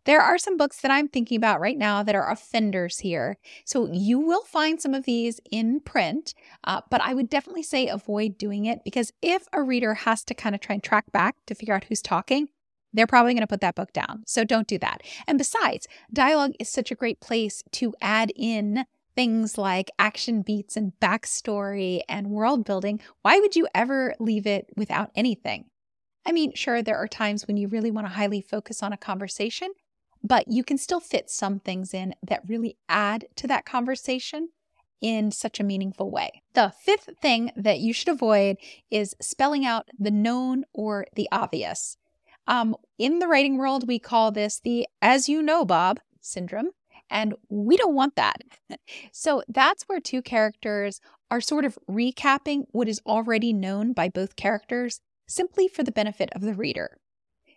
There 0.05 0.21
are 0.21 0.37
some 0.37 0.57
books 0.57 0.81
that 0.81 0.91
I'm 0.91 1.07
thinking 1.07 1.37
about 1.37 1.61
right 1.61 1.77
now 1.77 2.03
that 2.03 2.15
are 2.15 2.29
offenders 2.29 2.99
here. 2.99 3.37
So 3.65 3.89
you 3.91 4.19
will 4.19 4.43
find 4.43 4.81
some 4.81 4.93
of 4.93 5.05
these 5.05 5.39
in 5.49 5.79
print, 5.79 6.33
uh, 6.65 6.81
but 6.89 7.01
I 7.01 7.13
would 7.13 7.29
definitely 7.29 7.63
say 7.63 7.87
avoid 7.87 8.37
doing 8.37 8.65
it 8.65 8.83
because 8.83 9.13
if 9.21 9.47
a 9.53 9.61
reader 9.61 9.93
has 9.93 10.23
to 10.25 10.33
kind 10.33 10.55
of 10.55 10.61
try 10.61 10.73
and 10.73 10.83
track 10.83 11.11
back 11.11 11.37
to 11.47 11.55
figure 11.55 11.73
out 11.73 11.85
who's 11.85 12.01
talking, 12.01 12.49
they're 12.91 13.07
probably 13.07 13.33
going 13.33 13.41
to 13.41 13.47
put 13.47 13.61
that 13.61 13.75
book 13.75 13.93
down. 13.93 14.23
So 14.27 14.43
don't 14.43 14.67
do 14.67 14.77
that. 14.79 15.01
And 15.25 15.37
besides, 15.37 15.87
dialogue 16.11 16.53
is 16.59 16.69
such 16.69 16.91
a 16.91 16.95
great 16.95 17.19
place 17.19 17.63
to 17.71 17.93
add 18.01 18.31
in 18.35 18.85
things 19.15 19.57
like 19.57 19.89
action 19.97 20.41
beats 20.41 20.75
and 20.75 20.93
backstory 21.01 22.01
and 22.09 22.27
world 22.27 22.65
building. 22.65 22.99
Why 23.21 23.39
would 23.39 23.55
you 23.55 23.67
ever 23.73 24.15
leave 24.19 24.45
it 24.45 24.67
without 24.75 25.11
anything? 25.15 25.65
I 26.25 26.31
mean, 26.31 26.53
sure, 26.55 26.81
there 26.81 26.97
are 26.97 27.07
times 27.07 27.47
when 27.47 27.57
you 27.57 27.67
really 27.67 27.91
want 27.91 28.07
to 28.07 28.13
highly 28.13 28.41
focus 28.41 28.81
on 28.81 28.93
a 28.93 28.97
conversation, 28.97 29.69
but 30.23 30.47
you 30.47 30.63
can 30.63 30.77
still 30.77 30.99
fit 30.99 31.29
some 31.29 31.59
things 31.59 31.93
in 31.93 32.15
that 32.23 32.47
really 32.47 32.77
add 32.87 33.25
to 33.35 33.47
that 33.47 33.65
conversation 33.65 34.49
in 35.01 35.31
such 35.31 35.59
a 35.59 35.63
meaningful 35.63 36.09
way. 36.09 36.41
The 36.53 36.73
fifth 36.81 37.09
thing 37.21 37.51
that 37.57 37.79
you 37.79 37.93
should 37.93 38.07
avoid 38.07 38.55
is 38.89 39.15
spelling 39.21 39.65
out 39.65 39.89
the 39.99 40.11
known 40.11 40.63
or 40.73 41.05
the 41.15 41.27
obvious. 41.31 41.97
Um, 42.47 42.75
in 42.97 43.19
the 43.19 43.27
writing 43.27 43.57
world, 43.57 43.87
we 43.87 43.99
call 43.99 44.31
this 44.31 44.59
the 44.59 44.87
as 45.01 45.27
you 45.27 45.41
know, 45.41 45.65
Bob 45.65 45.99
syndrome. 46.21 46.69
And 47.09 47.35
we 47.49 47.77
don't 47.77 47.93
want 47.93 48.15
that. 48.15 48.41
so 49.11 49.43
that's 49.47 49.83
where 49.83 49.99
two 49.99 50.21
characters 50.21 51.01
are 51.29 51.41
sort 51.41 51.65
of 51.65 51.77
recapping 51.89 52.63
what 52.71 52.87
is 52.87 53.01
already 53.05 53.53
known 53.53 53.93
by 53.93 54.09
both 54.09 54.35
characters 54.35 55.01
simply 55.27 55.67
for 55.67 55.83
the 55.83 55.91
benefit 55.91 56.29
of 56.33 56.41
the 56.41 56.53
reader. 56.53 56.97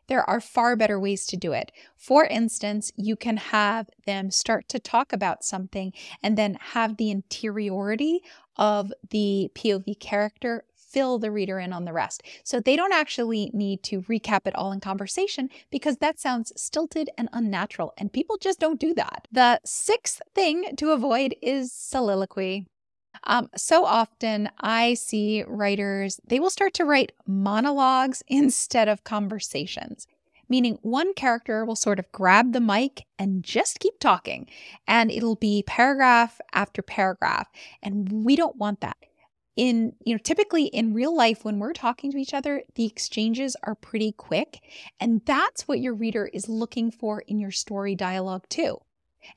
There 0.09 0.29
are 0.29 0.41
far 0.41 0.77
better 0.77 0.99
ways 0.99 1.27
to 1.27 1.37
do 1.37 1.53
it. 1.53 1.73
For 1.97 2.25
instance, 2.25 2.93
you 2.97 3.17
can 3.17 3.37
have 3.37 3.89
them 4.07 4.31
start 4.31 4.69
to 4.69 4.79
talk 4.79 5.13
about 5.13 5.45
something 5.45 5.93
and 6.23 6.37
then 6.37 6.59
have 6.73 6.97
the 6.97 7.11
interiority 7.11 8.21
of 8.57 8.93
the 9.11 9.51
POV 9.55 9.99
character 9.99 10.65
fill 10.75 11.19
the 11.19 11.31
reader 11.31 11.59
in 11.59 11.73
on 11.73 11.85
the 11.85 11.93
rest. 11.93 12.23
So 12.43 12.59
they 12.59 12.77
don't 12.77 12.93
actually 12.93 13.51
need 13.53 13.83
to 13.85 14.03
recap 14.03 14.47
it 14.47 14.55
all 14.55 14.73
in 14.73 14.81
conversation 14.81 15.51
because 15.71 15.99
that 15.99 16.19
sounds 16.19 16.53
stilted 16.57 17.11
and 17.19 17.29
unnatural, 17.33 17.93
and 17.99 18.13
people 18.13 18.39
just 18.39 18.61
don't 18.61 18.81
do 18.81 18.95
that. 18.95 19.29
The 19.31 19.61
sixth 19.65 20.23
thing 20.35 20.75
to 20.77 20.93
avoid 20.93 21.35
is 21.43 21.73
soliloquy. 21.73 22.67
Um, 23.27 23.51
so 23.57 23.85
often 23.85 24.49
I 24.61 24.95
see 24.95 25.45
writers, 25.47 26.21
they 26.27 26.41
will 26.41 26.51
start 26.51 26.75
to 26.75 26.85
write 26.85 27.13
monologues 27.27 28.23
instead 28.29 28.89
of 28.89 29.05
conversations, 29.05 30.07
meaning 30.49 30.79
one 30.83 31.13
character 31.15 31.65
will 31.65 31.77
sort 31.77 31.99
of 31.99 32.11
grab 32.13 32.53
the 32.53 32.61
mic 32.61 33.05
and 33.19 33.43
just 33.43 33.81
keep 33.81 33.99
talking, 33.99 34.49
and 34.87 35.11
it'll 35.11 35.37
be 35.37 35.65
paragraph 35.67 36.41
after 36.53 36.83
paragraph. 36.83 37.49
And 37.83 38.25
we 38.25 38.37
don't 38.37 38.57
want 38.57 38.81
that 38.81 38.97
in 39.57 39.95
you 40.05 40.15
know 40.15 40.19
typically 40.23 40.67
in 40.67 40.93
real 40.93 41.17
life 41.17 41.43
when 41.45 41.59
we're 41.59 41.73
talking 41.73 42.13
to 42.13 42.19
each 42.19 42.35
other 42.35 42.63
the 42.75 42.85
exchanges 42.85 43.57
are 43.63 43.75
pretty 43.75 44.13
quick 44.13 44.61
and 45.01 45.23
that's 45.25 45.67
what 45.67 45.81
your 45.81 45.95
reader 45.95 46.27
is 46.27 46.47
looking 46.47 46.91
for 46.91 47.23
in 47.27 47.39
your 47.39 47.51
story 47.51 47.95
dialogue 47.95 48.45
too 48.51 48.79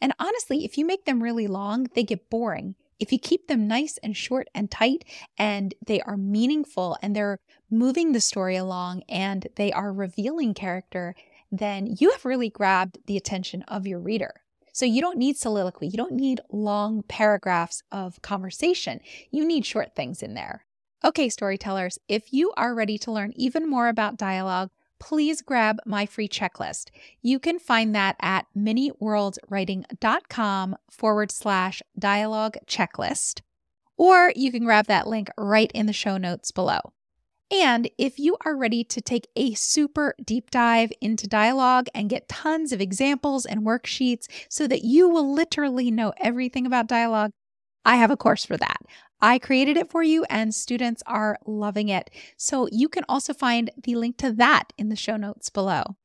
and 0.02 0.14
honestly 0.20 0.66
if 0.66 0.78
you 0.78 0.86
make 0.86 1.06
them 1.06 1.24
really 1.24 1.48
long 1.48 1.88
they 1.96 2.04
get 2.04 2.30
boring 2.30 2.76
if 3.00 3.12
you 3.12 3.20
keep 3.20 3.48
them 3.48 3.68
nice 3.68 3.98
and 4.04 4.16
short 4.16 4.48
and 4.54 4.70
tight 4.70 5.06
and 5.38 5.74
they 5.86 6.02
are 6.02 6.18
meaningful 6.18 6.98
and 7.02 7.16
they're 7.16 7.40
moving 7.70 8.12
the 8.12 8.22
story 8.22 8.56
along 8.56 9.04
and 9.08 9.48
they 9.56 9.72
are 9.72 9.92
revealing 9.94 10.54
character 10.54 11.16
then 11.52 11.96
you 12.00 12.12
have 12.12 12.26
really 12.26 12.50
grabbed 12.50 13.00
the 13.08 13.18
attention 13.18 13.64
of 13.64 13.88
your 13.88 14.00
reader 14.00 14.42
so 14.80 14.86
you 14.86 15.02
don't 15.02 15.18
need 15.18 15.36
soliloquy. 15.36 15.88
You 15.88 15.98
don't 15.98 16.14
need 16.14 16.40
long 16.50 17.04
paragraphs 17.04 17.84
of 17.92 18.22
conversation. 18.22 19.02
You 19.30 19.46
need 19.46 19.66
short 19.66 19.94
things 19.94 20.24
in 20.24 20.36
there. 20.36 20.66
Okay, 21.04 21.28
storytellers, 21.28 21.98
if 22.08 22.32
you 22.34 22.54
are 22.56 22.74
ready 22.74 22.98
to 23.00 23.12
learn 23.12 23.34
even 23.36 23.70
more 23.70 23.88
about 23.88 24.18
dialogue, 24.18 24.70
please 25.00 25.42
grab 25.42 25.78
my 25.86 26.06
free 26.06 26.28
checklist. 26.28 26.90
You 27.22 27.40
can 27.40 27.60
find 27.60 27.96
that 27.96 28.18
at 28.22 28.48
manyworldswriting.com 28.56 30.76
forward 30.90 31.32
slash 31.32 31.82
dialogue 31.98 32.58
checklist, 32.68 33.40
or 33.98 34.34
you 34.36 34.52
can 34.52 34.66
grab 34.66 34.88
that 34.88 35.08
link 35.08 35.30
right 35.38 35.72
in 35.74 35.86
the 35.86 35.94
show 35.94 36.18
notes 36.18 36.52
below. 36.52 36.82
And 37.52 37.90
if 37.98 38.20
you 38.20 38.38
are 38.46 38.56
ready 38.56 38.84
to 38.84 39.02
take 39.02 39.28
a 39.36 39.56
super 39.56 40.14
deep 40.24 40.52
dive 40.52 40.92
into 41.02 41.28
dialogue 41.28 41.88
and 41.96 42.10
get 42.10 42.30
tons 42.30 42.72
of 42.72 42.80
examples 42.80 43.44
and 43.44 43.66
worksheets 43.66 44.28
so 44.50 44.68
that 44.68 44.84
you 44.84 45.10
will 45.10 45.34
literally 45.34 45.90
know 45.90 46.14
everything 46.18 46.68
about 46.68 46.88
dialogue, 46.88 47.32
I 47.86 47.96
have 47.96 48.12
a 48.12 48.18
course 48.18 48.46
for 48.46 48.58
that. 48.58 48.82
I 49.22 49.40
created 49.40 49.78
it 49.78 49.90
for 49.90 50.02
you 50.02 50.26
and 50.30 50.56
students 50.56 51.04
are 51.06 51.38
loving 51.46 51.90
it. 51.90 52.10
So 52.38 52.68
you 52.72 52.88
can 52.88 53.04
also 53.10 53.34
find 53.34 53.70
the 53.82 53.96
link 53.96 54.18
to 54.18 54.32
that 54.34 54.72
in 54.78 54.90
the 54.90 54.96
show 54.96 55.18
notes 55.18 55.50
below. 55.50 55.98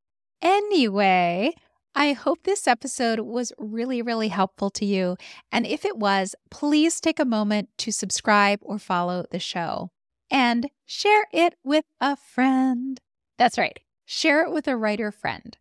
Anyway, 0.42 1.54
I 1.94 2.12
hope 2.12 2.42
this 2.42 2.66
episode 2.66 3.20
was 3.20 3.52
really, 3.56 4.02
really 4.02 4.28
helpful 4.28 4.68
to 4.70 4.84
you. 4.84 5.16
And 5.52 5.64
if 5.66 5.84
it 5.84 5.96
was, 5.96 6.34
please 6.50 7.00
take 7.00 7.20
a 7.20 7.24
moment 7.24 7.68
to 7.78 7.92
subscribe 7.92 8.58
or 8.62 8.78
follow 8.78 9.24
the 9.30 9.38
show 9.38 9.90
and 10.30 10.68
share 10.84 11.26
it 11.32 11.54
with 11.62 11.84
a 12.00 12.16
friend. 12.16 13.00
That's 13.38 13.58
right, 13.58 13.78
share 14.04 14.42
it 14.42 14.52
with 14.52 14.66
a 14.66 14.76
writer 14.76 15.12
friend. 15.12 15.56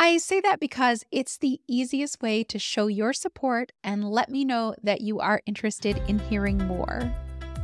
I 0.00 0.18
say 0.18 0.40
that 0.42 0.60
because 0.60 1.04
it's 1.10 1.38
the 1.38 1.60
easiest 1.66 2.22
way 2.22 2.44
to 2.44 2.58
show 2.60 2.86
your 2.86 3.12
support 3.12 3.72
and 3.82 4.08
let 4.08 4.30
me 4.30 4.44
know 4.44 4.76
that 4.84 5.00
you 5.00 5.18
are 5.18 5.42
interested 5.44 6.00
in 6.06 6.20
hearing 6.20 6.56
more. 6.56 7.12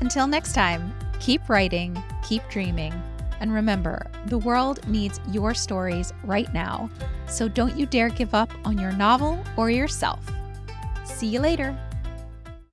Until 0.00 0.26
next 0.26 0.52
time, 0.52 0.92
keep 1.20 1.48
writing, 1.48 1.96
keep 2.26 2.42
dreaming, 2.48 2.92
and 3.38 3.54
remember 3.54 4.10
the 4.26 4.38
world 4.38 4.84
needs 4.88 5.20
your 5.30 5.54
stories 5.54 6.12
right 6.24 6.52
now. 6.52 6.90
So 7.28 7.46
don't 7.46 7.76
you 7.76 7.86
dare 7.86 8.08
give 8.08 8.34
up 8.34 8.50
on 8.64 8.78
your 8.78 8.90
novel 8.90 9.38
or 9.56 9.70
yourself. 9.70 10.28
See 11.04 11.28
you 11.28 11.38
later. 11.38 11.78